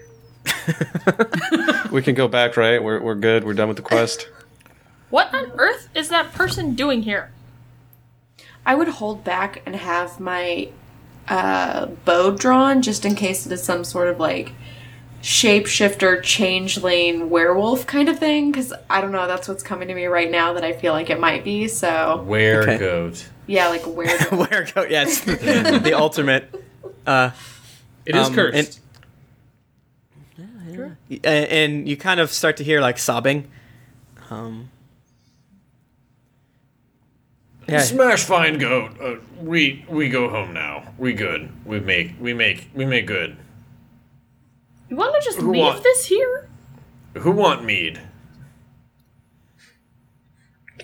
[1.93, 2.83] we can go back, right?
[2.83, 3.45] We're we're good.
[3.45, 4.29] We're done with the quest.
[5.11, 7.33] What on earth is that person doing here?
[8.64, 10.68] I would hold back and have my
[11.27, 14.53] uh, bow drawn just in case it is some sort of like
[15.23, 18.51] shapeshifter, changeling, werewolf kind of thing.
[18.51, 21.11] Because I don't know, that's what's coming to me right now that I feel like
[21.11, 21.68] it might be.
[21.68, 22.79] So Where Okay.
[22.79, 23.29] goat?
[23.47, 24.33] yeah, like a werewolf.
[24.51, 24.83] Where go?
[24.85, 26.53] Yes, the ultimate.
[27.07, 27.31] Uh,
[28.07, 28.81] It is Um, cursed.
[30.39, 33.51] and, and you kind of start to hear like sobbing.
[34.31, 34.71] Um,
[37.68, 38.93] yeah, Smash fine goat.
[39.01, 40.93] Uh, we we go home now.
[40.99, 41.51] We good.
[41.64, 43.37] We make we make we make good.
[44.91, 46.49] You want to just Who leave want- this here?
[47.18, 48.01] Who want mead?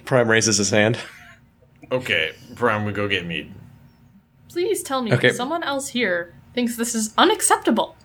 [0.04, 0.98] Prime raises his hand.
[1.90, 3.52] Okay, Prime, we go get mead.
[4.48, 5.32] Please tell me Okay.
[5.32, 7.96] someone else here thinks this is unacceptable.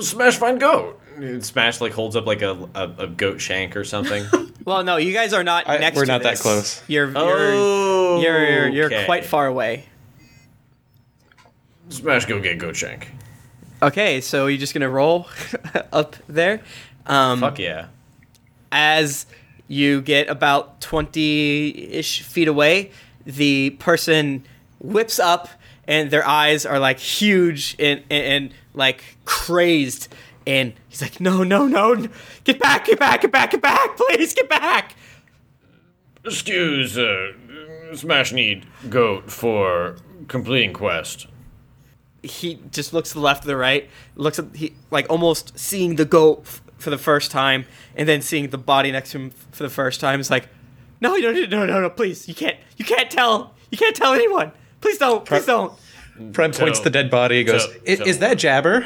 [0.00, 1.00] Smash fine goat.
[1.40, 4.24] Smash like holds up like a, a, a goat shank or something.
[4.62, 5.96] Well, no, you guys are not I- next.
[5.96, 6.42] we're to not that this.
[6.42, 6.82] close.
[6.86, 9.06] You're you're oh, you're you're okay.
[9.06, 9.86] quite far away.
[11.88, 13.10] Smash go get goat shank.
[13.82, 15.26] Okay, so you're just gonna roll
[15.92, 16.60] up there.
[17.06, 17.86] Um, Fuck yeah.
[18.70, 19.26] as
[19.68, 22.90] you get about 20-ish feet away
[23.24, 24.44] the person
[24.80, 25.48] whips up
[25.86, 30.08] and their eyes are like huge and, and, and like crazed
[30.46, 32.06] and he's like no no no
[32.44, 34.94] get back get back get back get back please get back
[36.24, 37.32] Excuse, uh,
[37.94, 39.96] Smash need goat for
[40.28, 41.26] completing quest.
[42.22, 45.96] He just looks to the left to the right looks at he like almost seeing
[45.96, 47.64] the goat f- for the first time
[47.96, 50.48] and then seeing the body next to him f- for the first time is like
[51.00, 54.12] no no no no no no please you can't you can't tell you can't tell
[54.12, 55.72] anyone please don't please don't
[56.34, 57.38] Prime points So- to the dead body.
[57.38, 58.84] He goes, so- "I- so- "Is that Jabber?"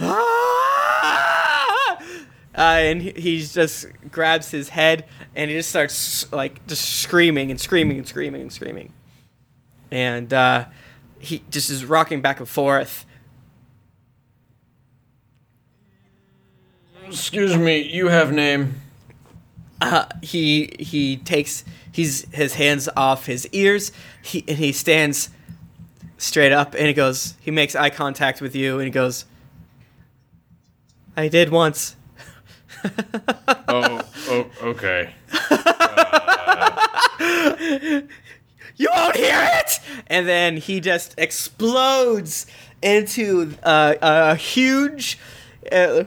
[0.00, 1.98] Ah!
[2.56, 5.04] Uh, and he, he just grabs his head
[5.34, 8.92] and he just starts like just screaming and screaming and screaming and screaming.
[9.90, 10.66] And uh,
[11.24, 13.04] he just is rocking back and forth.
[17.06, 18.80] Excuse me, you have name?
[19.80, 23.92] Uh, he he takes he's his hands off his ears.
[24.22, 25.30] He and he stands
[26.18, 27.34] straight up and he goes.
[27.40, 29.24] He makes eye contact with you and he goes.
[31.16, 31.96] I did once.
[33.66, 35.14] Oh, oh, okay.
[38.76, 39.80] You won't hear it!
[40.06, 42.46] and then he just explodes
[42.82, 45.18] into uh, a huge
[45.72, 46.04] uh,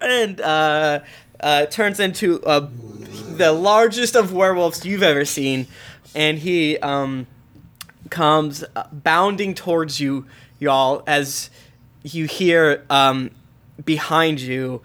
[0.00, 1.00] and uh,
[1.40, 2.68] uh, turns into uh,
[3.36, 5.66] the largest of werewolves you've ever seen,
[6.14, 7.26] and he um,
[8.10, 10.26] comes uh, bounding towards you,
[10.58, 11.50] y'all, as
[12.02, 13.30] you hear um,
[13.84, 14.82] behind you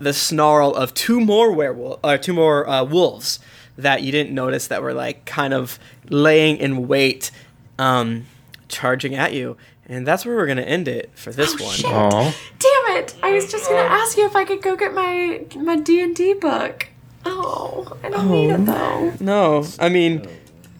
[0.00, 3.38] the snarl of two more werewolf, or two more wolves
[3.76, 7.30] that you didn't notice that were like kind of laying in wait,
[7.78, 8.26] um,
[8.68, 9.56] charging at you.
[9.88, 11.72] And that's where we're gonna end it for this one.
[11.72, 11.86] shit.
[11.86, 12.34] Aw.
[12.58, 13.14] Damn it!
[13.22, 16.14] I was just gonna ask you if I could go get my my D and
[16.14, 16.88] D book.
[17.24, 19.12] Oh, I don't need it though.
[19.20, 20.26] No, I mean,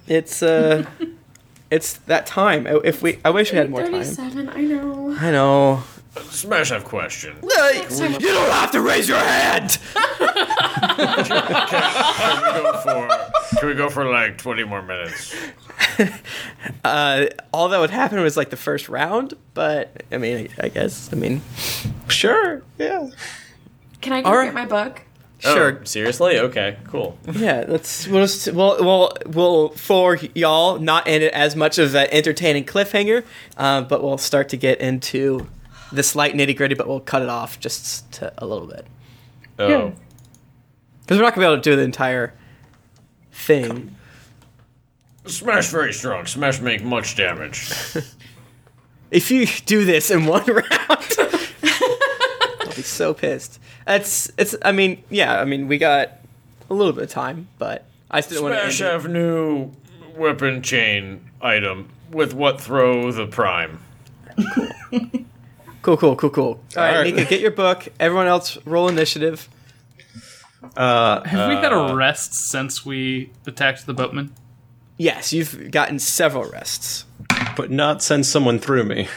[0.08, 0.86] it's uh,
[1.70, 2.66] it's that time.
[2.66, 3.92] If we, I wish we had more time.
[3.92, 4.48] Thirty-seven.
[4.48, 5.16] I know.
[5.18, 5.82] I know.
[6.30, 7.36] Smash have question.
[7.42, 9.78] You don't have to raise your hand.
[9.94, 13.08] Can we go for?
[13.58, 15.34] Can we go for like twenty more minutes?
[16.84, 21.10] Uh, all that would happen was like the first round, but I mean, I guess,
[21.12, 21.40] I mean,
[22.08, 22.62] Sure.
[22.78, 23.08] Yeah.
[24.00, 24.48] Can I go Alright.
[24.48, 25.02] get my book?
[25.38, 25.78] sure.
[25.80, 26.38] Oh, seriously?
[26.38, 26.76] Okay.
[26.86, 27.16] Cool.
[27.32, 31.94] Yeah, let's we'll just, we'll, we'll we'll for y'all not end it as much of
[31.94, 33.24] an entertaining cliffhanger,
[33.56, 35.46] uh, but we'll start to get into
[35.92, 38.86] the slight nitty gritty, but we'll cut it off just to, a little bit
[39.58, 39.92] Oh.
[41.02, 42.34] because we're not gonna be able to do the entire
[43.32, 43.94] thing.
[45.26, 46.26] Smash very strong.
[46.26, 47.72] Smash make much damage.
[49.08, 53.60] If you do this in one round, I'll be so pissed.
[53.86, 54.56] It's it's.
[54.62, 55.40] I mean, yeah.
[55.40, 56.10] I mean, we got
[56.68, 58.92] a little bit of time, but I still want to end Smash it.
[58.92, 59.70] have new
[60.16, 63.78] weapon chain item with what throw the prime.
[64.54, 64.68] Cool,
[65.86, 66.30] cool, cool, cool.
[66.30, 66.44] Cool.
[66.46, 67.14] All right, All right.
[67.14, 67.88] Nika, get your book.
[68.00, 69.48] Everyone else, roll initiative.
[70.76, 74.32] Uh, Have we had a rest since we attacked the boatman?
[74.98, 77.04] Yes, you've gotten several rests.
[77.56, 79.08] but not send someone through me.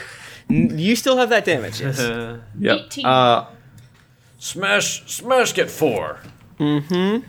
[0.50, 1.82] N- You still have that damage.
[1.82, 2.00] Yes.
[2.60, 2.80] Yep.
[2.86, 3.06] 18.
[3.06, 3.46] Uh,
[4.38, 6.20] Smash, smash get four.
[6.60, 7.22] I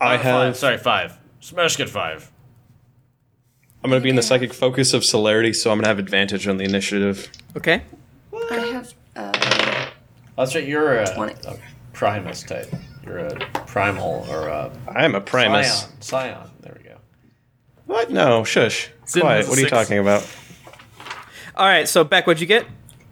[0.00, 0.22] Uh, have.
[0.22, 0.56] five.
[0.56, 1.16] Sorry, five.
[1.40, 2.30] Smash get five.
[3.84, 6.56] I'm gonna be in the psychic focus of celerity, so I'm gonna have advantage on
[6.56, 7.28] the initiative.
[7.56, 7.82] okay.
[10.38, 10.48] I have.
[10.48, 10.66] Uh, That's right.
[10.68, 11.34] You're a, 20.
[11.48, 11.58] a
[11.92, 12.72] Primus type.
[13.04, 13.34] You're a
[13.66, 15.80] primal or a I am a Primus.
[16.00, 16.00] Scion.
[16.00, 16.50] Scion.
[16.60, 16.96] There we go.
[17.86, 18.10] What?
[18.10, 18.90] No, shush.
[19.08, 19.48] Zin Quiet.
[19.48, 19.70] What are you six.
[19.70, 20.26] talking about?
[21.56, 21.88] All right.
[21.88, 22.66] So Beck, what'd you get?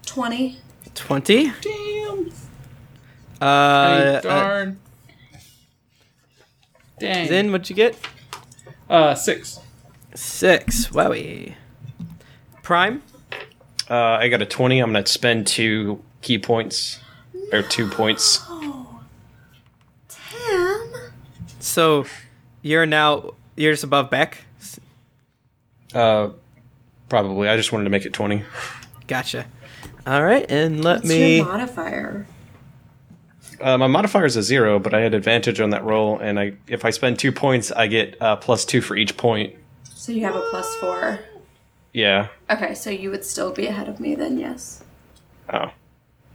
[0.04, 0.58] Twenty.
[0.94, 1.52] Twenty.
[1.62, 2.30] Damn.
[3.40, 4.78] Uh, uh, darn.
[6.98, 7.28] Dang.
[7.28, 7.98] then what'd you get?
[8.88, 9.60] uh, six.
[10.14, 10.88] Six.
[10.88, 11.54] Wowie.
[12.62, 13.02] Prime.
[13.90, 14.78] Uh, I got a 20.
[14.80, 16.98] I'm gonna spend two key points,
[17.53, 18.44] or two points.
[20.09, 20.92] Ten.
[21.61, 22.07] So
[22.62, 24.38] you're now you're just above Beck.
[25.94, 26.30] Uh,
[27.09, 27.49] probably.
[27.49, 28.42] I just wanted to make it 20.
[29.07, 29.47] Gotcha.
[30.07, 31.36] All right, and let What's me.
[31.38, 32.26] your modifier?
[33.61, 36.53] Uh, my modifier is a zero, but I had advantage on that roll, and I
[36.68, 39.55] if I spend two points, I get uh, plus two for each point.
[39.84, 41.20] So you have a plus four.
[41.92, 42.28] Yeah.
[42.51, 44.84] Okay, so you would still be ahead of me then, yes.
[45.53, 45.70] Oh.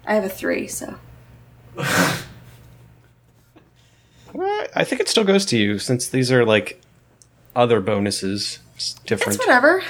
[0.05, 0.95] I have a three, so.
[4.73, 6.81] I think it still goes to you since these are like
[7.55, 8.59] other bonuses.
[8.75, 9.35] It's different.
[9.35, 9.83] It's whatever.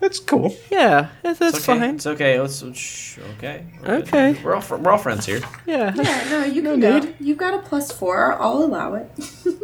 [0.00, 0.56] That's cool.
[0.70, 1.78] Yeah, that's, that's It's okay.
[1.80, 1.94] fine.
[1.96, 2.40] It's okay.
[2.40, 2.62] Let's.
[2.76, 3.66] Shh, okay.
[3.80, 4.02] We're good.
[4.08, 4.42] Okay.
[4.42, 5.40] We're all fr- we're all friends here.
[5.66, 5.92] Yeah.
[5.94, 7.14] Yeah, no, you can go.
[7.18, 8.40] You've got a plus four.
[8.40, 9.10] I'll allow it.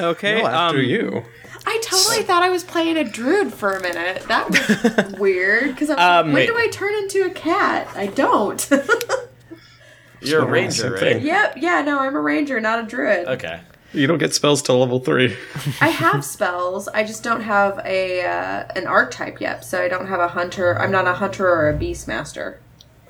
[0.00, 0.42] Okay.
[0.42, 1.24] No, after um, you.
[1.70, 4.22] I totally thought I was playing a druid for a minute.
[4.22, 6.46] That was weird because I was Um, like, when wait.
[6.46, 7.88] do I turn into a cat?
[7.94, 8.70] I don't.
[10.22, 10.98] You're a ranger, right?
[11.00, 11.26] thing.
[11.26, 13.28] yep, yeah, no, I'm a ranger, not a druid.
[13.28, 13.60] Okay.
[13.92, 15.36] You don't get spells till level three.
[15.80, 16.88] I have spells.
[16.88, 20.78] I just don't have a uh, an archetype yet, so I don't have a hunter.
[20.78, 22.60] I'm not a hunter or a beast master.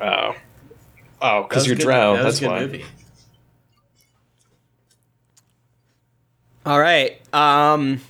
[0.01, 0.35] Oh.
[1.23, 2.15] Oh, because you're good- drow.
[2.17, 2.61] that was That's a good why.
[2.61, 2.85] movie.
[6.67, 7.21] All right.
[7.35, 8.01] Um,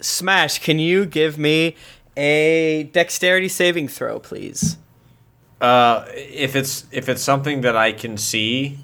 [0.00, 1.74] Smash, can you give me
[2.16, 4.76] a dexterity saving throw, please?
[5.60, 8.78] Uh, if it's if it's something that I can see,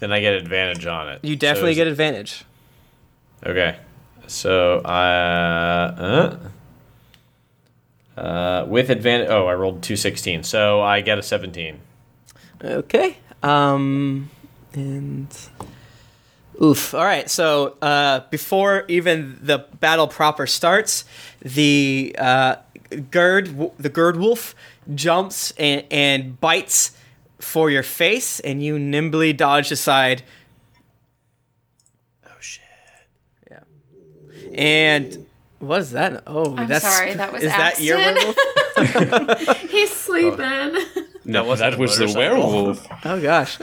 [0.00, 1.24] then I get advantage on it.
[1.24, 2.44] You definitely So get advantage.
[3.44, 3.76] Okay.
[4.26, 6.38] So uh,
[8.16, 9.28] uh, uh, with advantage.
[9.30, 11.80] Oh, I rolled two sixteen, so I get a seventeen.
[12.62, 13.16] Okay.
[13.42, 14.30] Um,
[14.74, 15.28] and
[16.62, 16.94] oof.
[16.94, 17.28] All right.
[17.30, 21.04] So uh, before even the battle proper starts,
[21.42, 22.56] the uh,
[23.10, 24.54] Gerd the Gerd wolf
[24.94, 26.92] jumps and, and bites
[27.40, 30.22] for your face, and you nimbly dodge aside.
[32.26, 32.62] Oh shit!
[33.50, 33.60] Yeah.
[34.54, 35.26] And
[35.58, 36.22] What is that?
[36.26, 38.34] Oh, I'm that's sorry, that was is that your Axton.
[38.76, 39.58] werewolf?
[39.70, 40.76] He's sleeping.
[41.24, 42.86] No, wasn't that was the werewolf.
[43.04, 43.58] Oh gosh.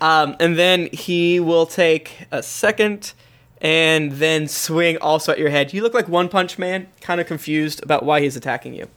[0.00, 3.12] Um, and then he will take a second
[3.60, 5.72] and then swing also at your head.
[5.72, 8.88] You look like One Punch Man, kind of confused about why he's attacking you.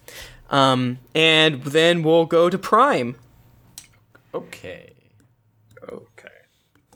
[0.49, 3.16] Um, and then we'll go to Prime.
[4.34, 4.93] Okay.
[5.88, 6.28] Okay.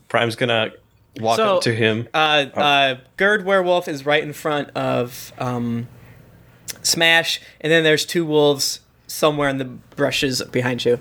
[0.07, 0.71] Prime's gonna
[1.19, 2.07] walk So- up to him.
[2.13, 5.87] Uh, uh, Gerd Werewolf is right in front of um,
[6.81, 10.99] Smash, and then there's two wolves somewhere in the brushes behind you.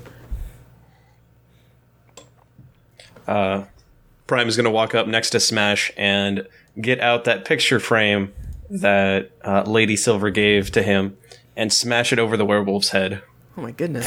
[3.27, 3.65] Uh,
[4.27, 6.47] Prime is gonna walk up next to Smash and
[6.81, 8.33] get out that picture frame
[8.71, 11.17] that uh, Lady Silver gave to him
[11.57, 13.23] and smash it over the werewolf's head.
[13.57, 14.07] Oh my goodness.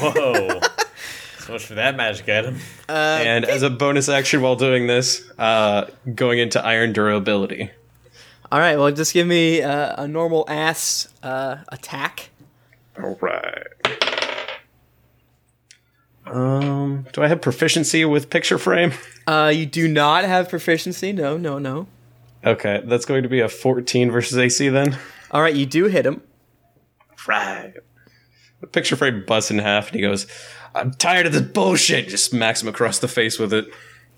[0.00, 0.60] Whoa.
[1.40, 2.58] so much for that magic item.
[2.88, 7.70] and as a bonus action while doing this, uh, going into iron durability.
[8.50, 12.30] All right, well, just give me uh, a normal ass uh, attack.
[13.02, 13.66] All right.
[16.26, 18.92] Um, do I have proficiency with picture frame?
[19.28, 21.12] Uh, you do not have proficiency.
[21.12, 21.86] No, no, no.
[22.46, 24.96] Okay, that's going to be a 14 versus AC then.
[25.30, 26.22] All right, you do hit him.
[27.26, 27.74] Right.
[28.62, 30.26] The picture frame busts in half and he goes,
[30.74, 32.08] I'm tired of this bullshit.
[32.08, 33.66] Just smacks him across the face with it.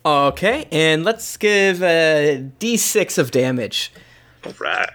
[0.07, 3.93] Okay, and let's give a d6 of damage.
[4.61, 4.89] Right.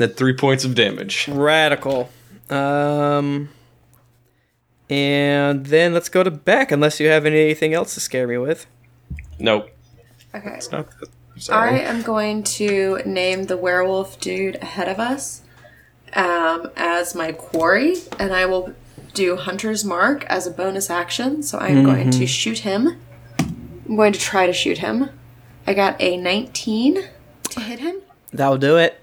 [0.00, 1.28] That three points of damage.
[1.28, 2.08] Radical.
[2.48, 3.50] Um,
[4.88, 8.64] and then let's go to Beck, unless you have anything else to scare me with.
[9.38, 9.68] Nope.
[10.34, 10.54] Okay.
[10.54, 11.10] It's not that.
[11.52, 15.42] I am going to name the werewolf dude ahead of us
[16.14, 18.74] um, as my quarry, and I will
[19.12, 21.42] do Hunter's Mark as a bonus action.
[21.42, 22.98] So I'm going to shoot him.
[23.38, 25.10] I'm going to try to shoot him.
[25.66, 27.04] I got a 19
[27.50, 27.96] to hit him.
[28.32, 28.96] That'll do it.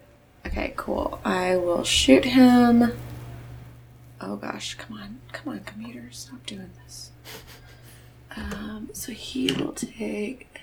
[0.58, 1.20] Okay, cool.
[1.24, 2.92] I will shoot him.
[4.20, 5.20] Oh gosh, come on.
[5.32, 6.10] Come on, computer.
[6.10, 7.12] Stop doing this.
[8.36, 10.62] Um, so he will take.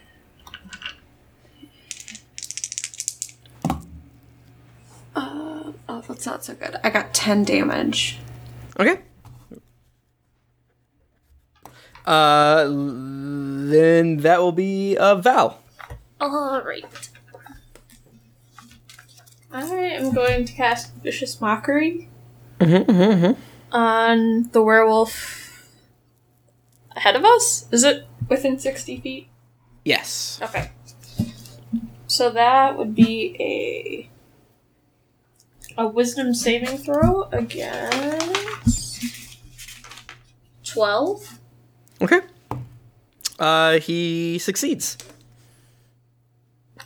[5.15, 6.75] Uh, oh, that's not so good.
[6.83, 8.19] I got 10 damage.
[8.81, 8.99] Okay.
[12.05, 15.63] Uh, then that will be uh, Val.
[16.21, 17.11] Alright.
[19.55, 22.09] I am going to cast Vicious Mockery
[22.59, 23.41] mm-hmm, mm-hmm, mm-hmm.
[23.73, 25.71] on the werewolf
[26.97, 27.69] ahead of us.
[27.71, 29.29] Is it within 60 feet?
[29.85, 30.41] Yes.
[30.43, 30.73] Okay.
[32.09, 34.11] So that would be a
[35.81, 39.39] a wisdom saving throw against
[40.65, 41.39] 12.
[42.03, 42.21] Okay.
[43.39, 44.99] Uh, he succeeds.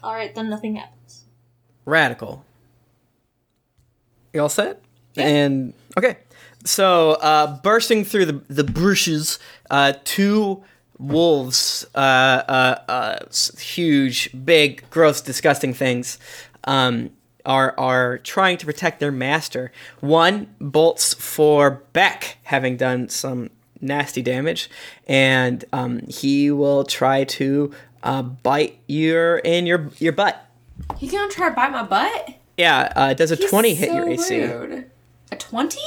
[0.04, 1.24] Alright, then nothing happens.
[1.86, 2.44] Radical.
[4.38, 4.80] You all set?
[5.16, 6.18] And okay.
[6.64, 10.62] So, uh, bursting through the the bushes, uh, two
[10.96, 13.18] wolves, uh, uh, uh,
[13.58, 16.20] huge, big, gross, disgusting things,
[16.62, 17.10] um,
[17.44, 19.72] are are trying to protect their master.
[19.98, 24.70] One bolts for Beck, having done some nasty damage,
[25.08, 27.72] and um, he will try to
[28.04, 30.46] uh, bite your in your your butt.
[30.96, 32.37] He's gonna try to bite my butt?
[32.58, 34.42] Yeah, uh, does a He's 20 hit your AC?
[34.44, 34.90] rude.
[35.32, 35.78] A 20?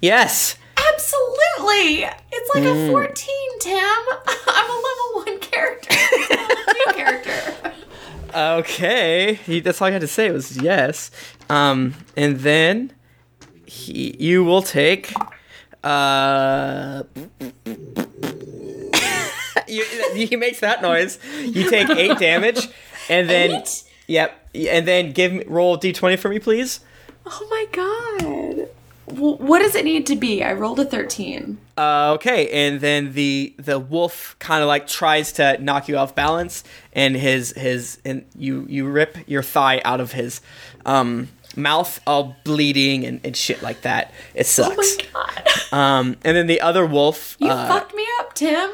[0.00, 0.56] Yes.
[0.92, 2.04] Absolutely!
[2.32, 2.88] It's like Mm.
[2.88, 3.74] a 14, Tim.
[4.48, 5.94] I'm a level 1 character.
[6.30, 6.56] Level
[6.86, 7.72] 2 character.
[8.34, 9.34] Okay.
[9.34, 11.10] He, that's all I had to say was yes.
[11.50, 12.92] Um, and then
[13.66, 15.12] he, you will take.
[15.84, 17.02] Uh,
[19.68, 21.18] you, he makes that noise.
[21.42, 22.68] You take eight damage,
[23.10, 23.84] and then Eight?
[24.06, 26.80] yep, and then give me roll d20 for me, please.
[27.26, 28.68] Oh my god.
[29.08, 30.42] W- what does it need to be?
[30.42, 31.58] I rolled a 13.
[31.76, 36.14] Uh, okay, and then the the wolf kind of like tries to knock you off
[36.14, 40.40] balance, and his his and you you rip your thigh out of his
[40.86, 44.12] um, mouth, all bleeding and, and shit like that.
[44.34, 44.96] It sucks.
[45.02, 45.48] Oh my god.
[45.72, 48.70] um, and then the other wolf You uh, fucked me up, Tim.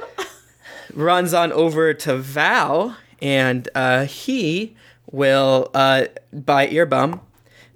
[0.94, 4.76] runs on over to Val, and uh, he
[5.10, 7.20] will uh, bite your bum,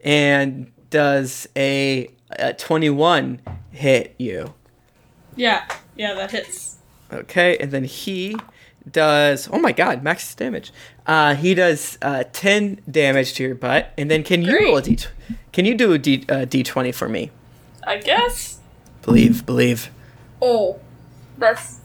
[0.05, 4.55] and does a, a twenty one hit you.
[5.37, 5.65] Yeah,
[5.97, 6.77] yeah, that hits.
[7.13, 8.37] Okay, and then he
[8.91, 9.49] does.
[9.53, 10.73] Oh my god, max damage.
[11.07, 14.83] Uh, he does uh, ten damage to your butt, and then can you roll a
[14.83, 14.99] d?
[15.53, 17.31] Can you do a d uh, d twenty for me?
[17.87, 18.61] I guess.
[19.03, 19.91] Believe, believe.
[20.41, 20.81] Oh,
[21.37, 21.81] that's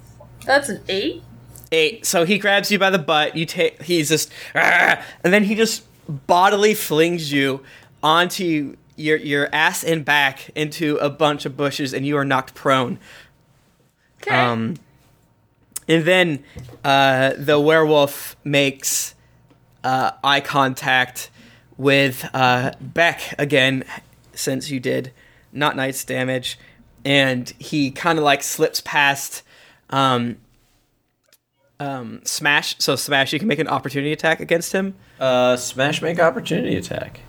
[0.45, 1.24] that's an eight.
[1.72, 2.05] Eight.
[2.05, 3.36] So he grabs you by the butt.
[3.36, 3.82] You take.
[3.82, 5.84] He's just, and then he just
[6.28, 7.61] bodily flings you
[8.01, 12.55] onto your your ass and back into a bunch of bushes, and you are knocked
[12.55, 12.99] prone.
[14.22, 14.36] Okay.
[14.36, 14.76] Um,
[15.88, 16.43] and then
[16.84, 19.15] uh, the werewolf makes
[19.84, 21.30] uh, eye contact
[21.78, 23.84] with uh, Beck again,
[24.34, 25.11] since you did
[25.51, 26.59] not Knight's damage,
[27.05, 29.43] and he kind of like slips past
[29.89, 30.38] um,
[31.80, 32.75] um, Smash.
[32.80, 34.95] So Smash, you can make an opportunity attack against him.
[35.19, 37.21] Uh, smash make opportunity attack.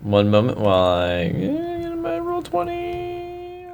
[0.00, 3.66] One moment while I get my roll twenty.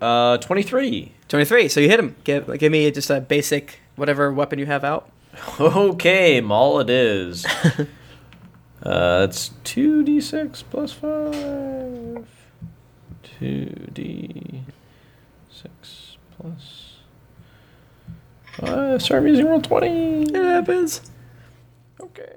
[0.00, 1.12] Uh, twenty-three.
[1.28, 1.68] Twenty-three.
[1.68, 2.14] So you hit him.
[2.24, 5.10] Give give me just a basic whatever weapon you have out.
[5.60, 7.44] Okay, Maul it is.
[8.82, 12.26] uh, it's two d six plus five.
[13.22, 14.62] Two d
[15.50, 16.95] six plus.
[18.62, 20.30] Uh, sorry, I'm using Roll20.
[20.30, 21.02] It happens.
[22.00, 22.32] Okay,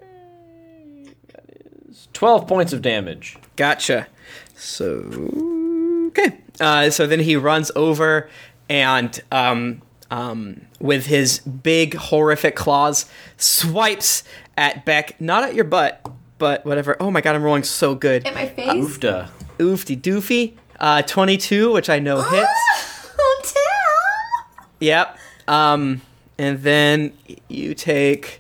[1.34, 1.44] that
[1.90, 3.38] is twelve points of damage.
[3.56, 4.08] Gotcha.
[4.56, 6.38] So okay.
[6.60, 8.30] Uh, so then he runs over
[8.70, 13.06] and um, um, with his big horrific claws
[13.38, 14.24] swipes
[14.58, 16.06] at Beck, not at your butt,
[16.38, 16.98] but whatever.
[17.00, 18.28] Oh my god, I'm rolling so good.
[18.28, 18.68] In my face.
[18.70, 19.30] Oofda.
[19.60, 20.54] Oofty doofy.
[20.80, 22.48] Uh, 22, which I know hits.
[23.22, 24.66] Oh, Tim.
[24.80, 25.18] Yep.
[25.50, 26.02] Um,
[26.40, 27.12] and then
[27.50, 28.40] you take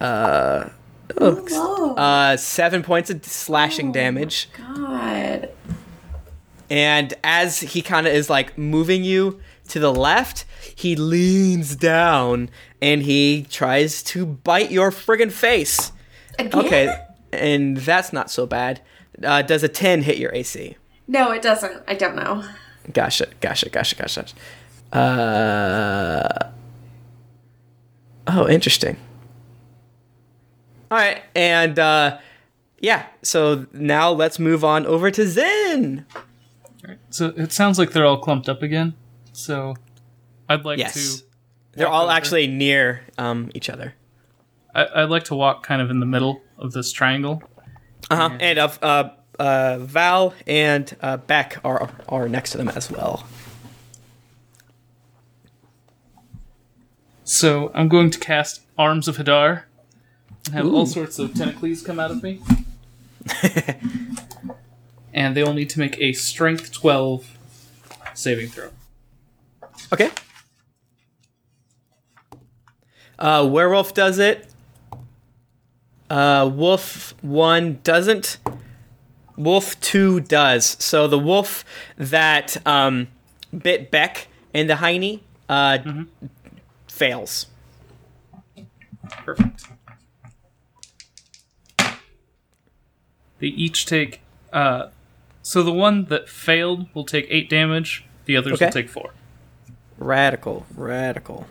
[0.00, 0.68] uh,
[1.18, 4.48] oh, uh, seven points of slashing damage.
[4.58, 5.48] God.
[6.68, 12.50] And as he kind of is like moving you to the left, he leans down
[12.82, 15.92] and he tries to bite your friggin' face.
[16.36, 16.64] Again?
[16.64, 18.80] Okay, and that's not so bad.
[19.22, 20.76] Uh, does a 10 hit your AC?
[21.06, 21.80] No, it doesn't.
[21.86, 22.44] I don't know.
[22.92, 24.24] Gotcha, gotcha, gotcha, gotcha.
[24.92, 26.50] Uh,
[28.26, 28.96] oh, interesting.
[30.90, 32.18] All right, and uh,
[32.80, 36.04] yeah, so now let's move on over to Zen.
[37.10, 38.94] So it sounds like they're all clumped up again.
[39.32, 39.74] So
[40.48, 41.18] I'd like Yes.
[41.20, 41.24] to.
[41.74, 42.12] They're all over.
[42.12, 43.94] actually near um, each other.
[44.74, 47.42] I, I'd like to walk kind of in the middle of this triangle.
[48.10, 48.36] Uh-huh.
[48.40, 53.24] And uh, uh, uh, Val and uh, Beck are are next to them as well.
[57.30, 59.62] So I'm going to cast Arms of Hadar
[60.46, 62.40] and have all sorts of tentacles come out of me.
[65.14, 67.38] and they all need to make a Strength 12
[68.14, 68.70] saving throw.
[69.92, 70.10] Okay.
[73.16, 74.48] Uh, werewolf does it.
[76.10, 78.38] Uh, wolf one doesn't.
[79.36, 80.76] Wolf two does.
[80.80, 81.64] So the wolf
[81.96, 83.06] that um,
[83.56, 85.78] bit Beck in the hiney uh,
[87.00, 87.46] fails.
[89.24, 89.64] Perfect.
[93.38, 94.20] They each take.
[94.52, 94.88] Uh,
[95.42, 98.66] so the one that failed will take 8 damage, the others Okay.
[98.66, 99.14] will take 4.
[99.96, 101.46] Radical, radical.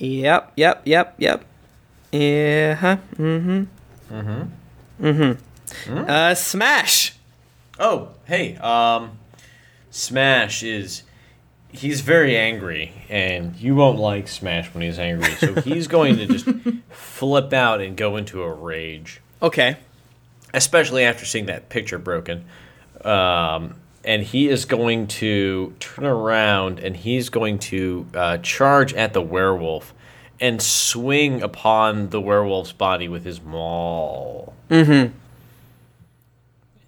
[0.00, 1.44] Yep, yep, yep, yep.
[2.10, 2.96] Yeah, huh.
[3.16, 3.64] Mm-hmm.
[4.12, 5.06] Mm-hmm.
[5.06, 6.10] Mm-hmm.
[6.10, 7.14] Uh, smash.
[7.78, 9.18] Oh, hey, um,
[9.92, 11.04] Smash is.
[11.72, 16.26] He's very angry, and you won't like Smash when he's angry, so he's going to
[16.26, 16.46] just
[16.90, 19.78] flip out and go into a rage, Okay.
[20.52, 22.44] especially after seeing that picture broken.
[23.04, 29.12] Um, and he is going to turn around and he's going to uh, charge at
[29.12, 29.94] the werewolf
[30.40, 34.54] and swing upon the werewolf's body with his maul.
[34.70, 35.12] Mm-hmm.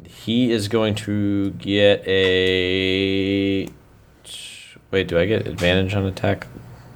[0.07, 3.69] He is going to get a.
[4.95, 6.47] Wait, do I get advantage on attack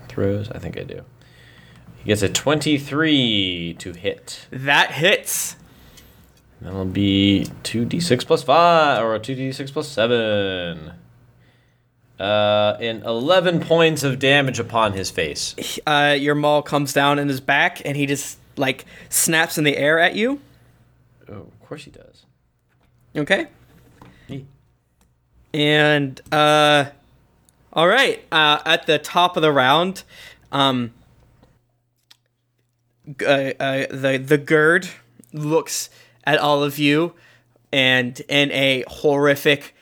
[0.07, 0.49] throws?
[0.53, 1.03] I think I do.
[1.97, 4.47] He gets a 23 to hit.
[4.53, 5.57] That hits.
[6.61, 10.93] That'll be 2d6 plus 5, or 2d6 plus 7.
[12.21, 15.57] Uh, and 11 points of damage upon his face.
[15.85, 19.77] Uh, your maul comes down in his back, and he just like snaps in the
[19.77, 20.41] air at you.
[21.29, 22.27] Oh, of course he does.
[23.17, 23.49] Okay.
[25.53, 26.91] And uh,
[27.79, 28.20] all right.
[28.33, 30.03] Uh, at the top of the round,
[30.51, 30.93] um,
[33.22, 34.89] uh, uh, the the Gerd
[35.33, 35.89] looks
[36.24, 37.14] at all of you,
[37.72, 39.76] and in a horrific,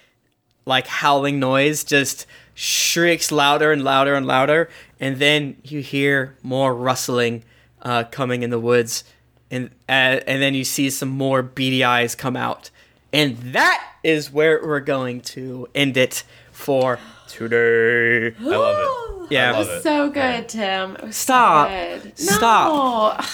[0.67, 4.69] like howling noise, just shrieks louder and louder and louder,
[5.01, 7.45] and then you hear more rustling
[7.81, 9.05] uh, coming in the woods,
[9.51, 12.69] and uh, and then you see some more beady eyes come out,
[13.11, 16.99] and that is where we're going to end it for
[17.29, 18.35] today.
[18.39, 19.03] I love it.
[19.29, 19.49] Yeah.
[19.55, 19.83] I love it.
[19.83, 20.95] So good, Tim.
[20.95, 21.69] It was so Stop.
[21.69, 22.17] good.
[22.17, 22.69] Stop.
[23.19, 23.25] No.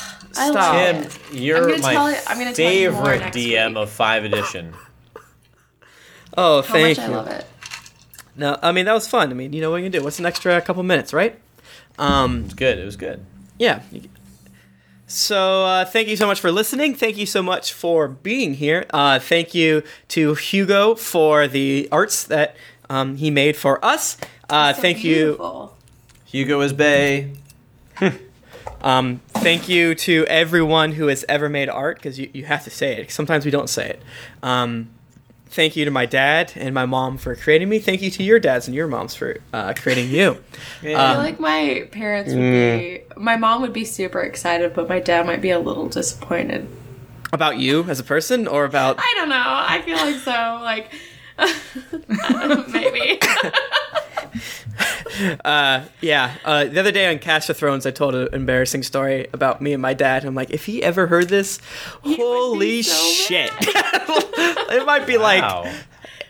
[0.40, 0.54] I Stop.
[0.54, 1.34] love Tim, it.
[1.42, 3.76] you're I'm my tell you- I'm gonna tell you favorite DM week.
[3.76, 4.72] of Five Edition.
[6.34, 7.12] Oh, How thank much you.
[7.12, 7.44] I love it.
[8.36, 9.30] No, I mean that was fun.
[9.30, 10.02] I mean, you know what you can do.
[10.02, 11.38] What's an extra couple minutes, right?
[11.98, 12.78] Um, was good.
[12.78, 13.22] It was good.
[13.58, 13.82] yeah.
[15.06, 16.94] So uh, thank you so much for listening.
[16.94, 18.86] Thank you so much for being here.
[18.94, 22.56] Uh, thank you to Hugo for the arts that
[22.92, 24.16] um, he made for us.
[24.50, 25.70] Uh, So thank you.
[26.26, 27.32] Hugo is Bay.
[28.80, 32.70] Um, thank you to everyone who has ever made art because you, you have to
[32.70, 33.12] say it.
[33.12, 34.02] Sometimes we don't say it.
[34.42, 34.88] Um,
[35.46, 37.78] thank you to my dad and my mom for creating me.
[37.78, 40.30] Thank you to your dads and your moms for uh, creating you.
[40.80, 43.02] I feel Um, like my parents would be.
[43.16, 46.66] My mom would be super excited, but my dad might be a little disappointed.
[47.32, 49.36] about you as a person or about I don't know.
[49.46, 50.60] I feel like so.
[50.64, 50.92] Like
[52.72, 53.20] maybe.
[55.44, 59.26] uh, yeah uh, the other day on Cast of Thrones I told an embarrassing story
[59.32, 61.58] about me and my dad I'm like if he ever heard this
[62.02, 65.72] holy so shit it might be like Wow.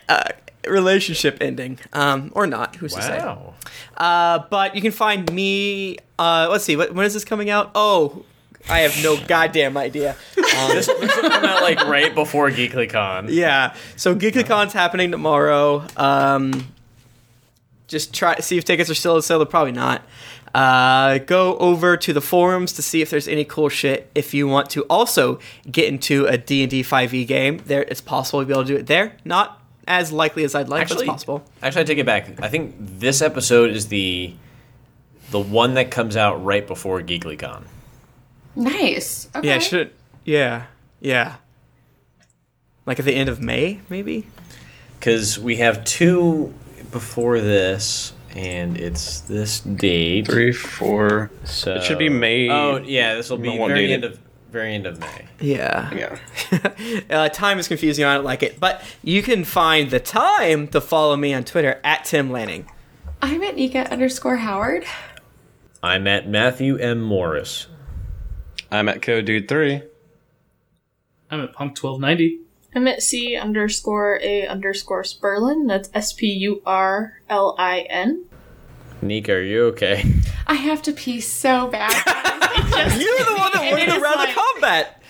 [0.09, 0.23] uh,
[0.67, 3.53] relationship ending um, or not who's to say Wow.
[3.97, 7.71] uh, but you can find me uh, let's see what, when is this coming out
[7.75, 8.25] oh
[8.69, 10.15] I have no goddamn idea
[10.57, 13.27] um, This will come out like right before GeeklyCon.
[13.29, 13.75] Yeah.
[13.95, 15.85] So GeeklyCon's happening tomorrow.
[15.97, 16.67] Um,
[17.87, 19.39] just try to see if tickets are still on sale.
[19.39, 20.01] They're probably not.
[20.53, 24.09] Uh, go over to the forums to see if there's any cool shit.
[24.13, 25.39] If you want to also
[25.69, 28.87] get into a D&D 5e game, there it's possible to be able to do it
[28.87, 29.17] there.
[29.25, 31.43] Not as likely as I'd like, but it's possible.
[31.61, 32.39] Actually, I take it back.
[32.41, 34.33] I think this episode is the
[35.31, 37.63] the one that comes out right before GeeklyCon.
[38.55, 39.29] Nice.
[39.35, 39.47] Okay.
[39.47, 39.93] Yeah, should
[40.25, 40.65] yeah.
[40.99, 41.35] Yeah.
[42.85, 44.27] Like at the end of May, maybe?
[44.99, 46.53] Because we have two
[46.91, 50.27] before this, and it's this date.
[50.27, 51.31] Three, four.
[51.43, 52.49] So It should be May.
[52.49, 54.19] Oh yeah, this will be No one very did end of
[54.51, 55.25] very end of May.
[55.39, 56.17] Yeah.
[56.51, 57.01] Yeah.
[57.09, 58.05] uh, time is confusing.
[58.05, 58.59] I don't like it.
[58.59, 62.69] But you can find the time to follow me on Twitter at Tim Lanning.
[63.21, 64.85] I'm at Nika underscore Howard.
[65.81, 67.67] I'm at Matthew M Morris.
[68.73, 69.83] I'm at Code Dude 3.
[71.29, 72.39] I'm at Punk twelve ninety.
[72.75, 75.67] I'm at C underscore A underscore Spurlin.
[75.67, 78.25] That's S P U R L I N.
[79.01, 80.03] Nika, are you okay?
[80.47, 81.91] I have to pee so bad.
[82.99, 85.01] You're the one that And wanted to is run like- the combat.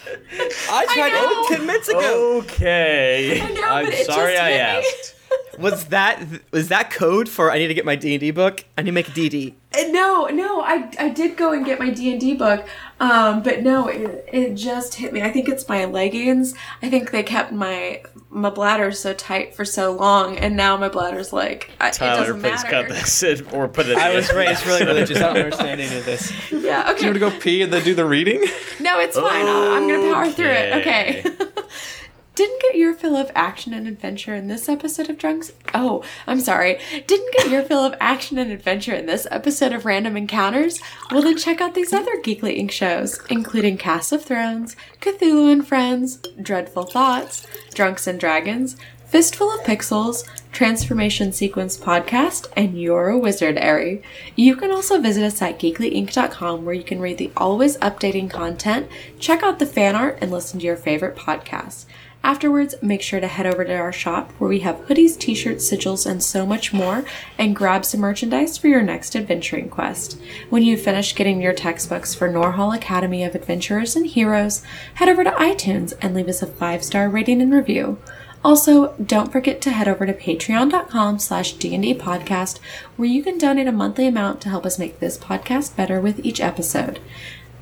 [0.69, 1.43] I tried know.
[1.43, 2.37] it ten minutes ago.
[2.39, 3.41] Okay.
[3.53, 5.15] know, I'm sorry I asked.
[5.59, 6.19] Was that
[6.51, 8.65] was that code for I need to get my D and D book?
[8.77, 9.53] I need to make a DD.
[9.73, 12.67] Uh, no, no, I, I did go and get my D and D book,
[13.03, 15.21] um, but no, it, it just hit me.
[15.21, 16.55] I think it's my leggings.
[16.81, 20.87] I think they kept my my bladder so tight for so long, and now my
[20.87, 22.69] bladder's like I, it Tyler, doesn't please matter.
[22.69, 23.97] cut this in, or put it.
[23.97, 24.15] I in.
[24.15, 25.17] was raised really religious.
[25.17, 26.31] I don't understand any of this.
[26.49, 27.01] Yeah, okay.
[27.01, 28.39] You want to go pee and then do the reading?
[28.79, 29.47] No, it's fine.
[29.47, 30.73] I'll, I'm gonna power through it.
[30.77, 31.25] Okay.
[32.35, 35.51] Didn't get your fill of action and adventure in this episode of Drunks.
[35.71, 36.79] Oh, I'm sorry.
[37.05, 40.79] Didn't get your fill of action and adventure in this episode of Random Encounters?
[41.11, 42.71] Well, then check out these other Geekly Inc.
[42.71, 47.45] shows, including Cast of Thrones, Cthulhu and Friends, Dreadful Thoughts,
[47.75, 54.01] Drunks and Dragons, Fistful of Pixels, Transformation Sequence Podcast, and You're a Wizard, Ari.
[54.35, 58.89] You can also visit us at geeklyinc.com where you can read the always updating content,
[59.19, 61.85] check out the fan art, and listen to your favorite podcasts.
[62.25, 65.69] Afterwards, make sure to head over to our shop where we have hoodies, t shirts,
[65.69, 67.03] sigils, and so much more,
[67.37, 70.17] and grab some merchandise for your next adventuring quest.
[70.49, 74.63] When you've finished getting your textbooks for Norhall Academy of Adventurers and Heroes,
[74.95, 77.97] head over to iTunes and leave us a five star rating and review.
[78.43, 82.59] Also, don't forget to head over to patreon.com slash D&D podcast
[82.97, 86.25] where you can donate a monthly amount to help us make this podcast better with
[86.25, 86.99] each episode.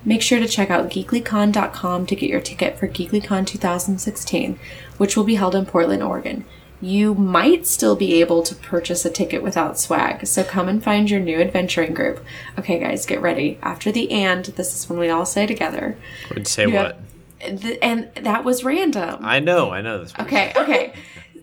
[0.04, 4.60] Make sure to check out geeklycon.com to get your ticket for GeeklyCon 2016,
[4.98, 6.46] which will be held in Portland, Oregon.
[6.84, 11.12] You might still be able to purchase a ticket without swag, so come and find
[11.12, 12.26] your new adventuring group.
[12.58, 13.60] Okay, guys, get ready.
[13.62, 15.96] After the and, this is when we all say together.
[16.34, 16.98] Would say You what?
[17.40, 19.20] have- th- and that was random.
[19.24, 20.14] I know, I know this.
[20.20, 20.94] Okay, okay.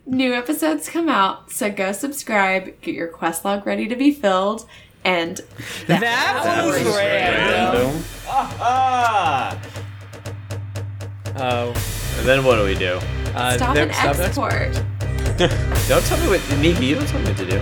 [0.07, 4.67] New episodes come out, so go subscribe, get your quest log ready to be filled,
[5.05, 5.41] and
[5.87, 7.85] That, was random.
[7.85, 8.05] Random.
[8.29, 9.59] Ah!
[11.37, 11.69] Oh,
[12.19, 12.99] And then what do we do?
[13.35, 14.73] uh, stop there- and stop export.
[15.89, 16.85] Don't tell me what, Nika.
[16.85, 17.61] You don't tell me what to do.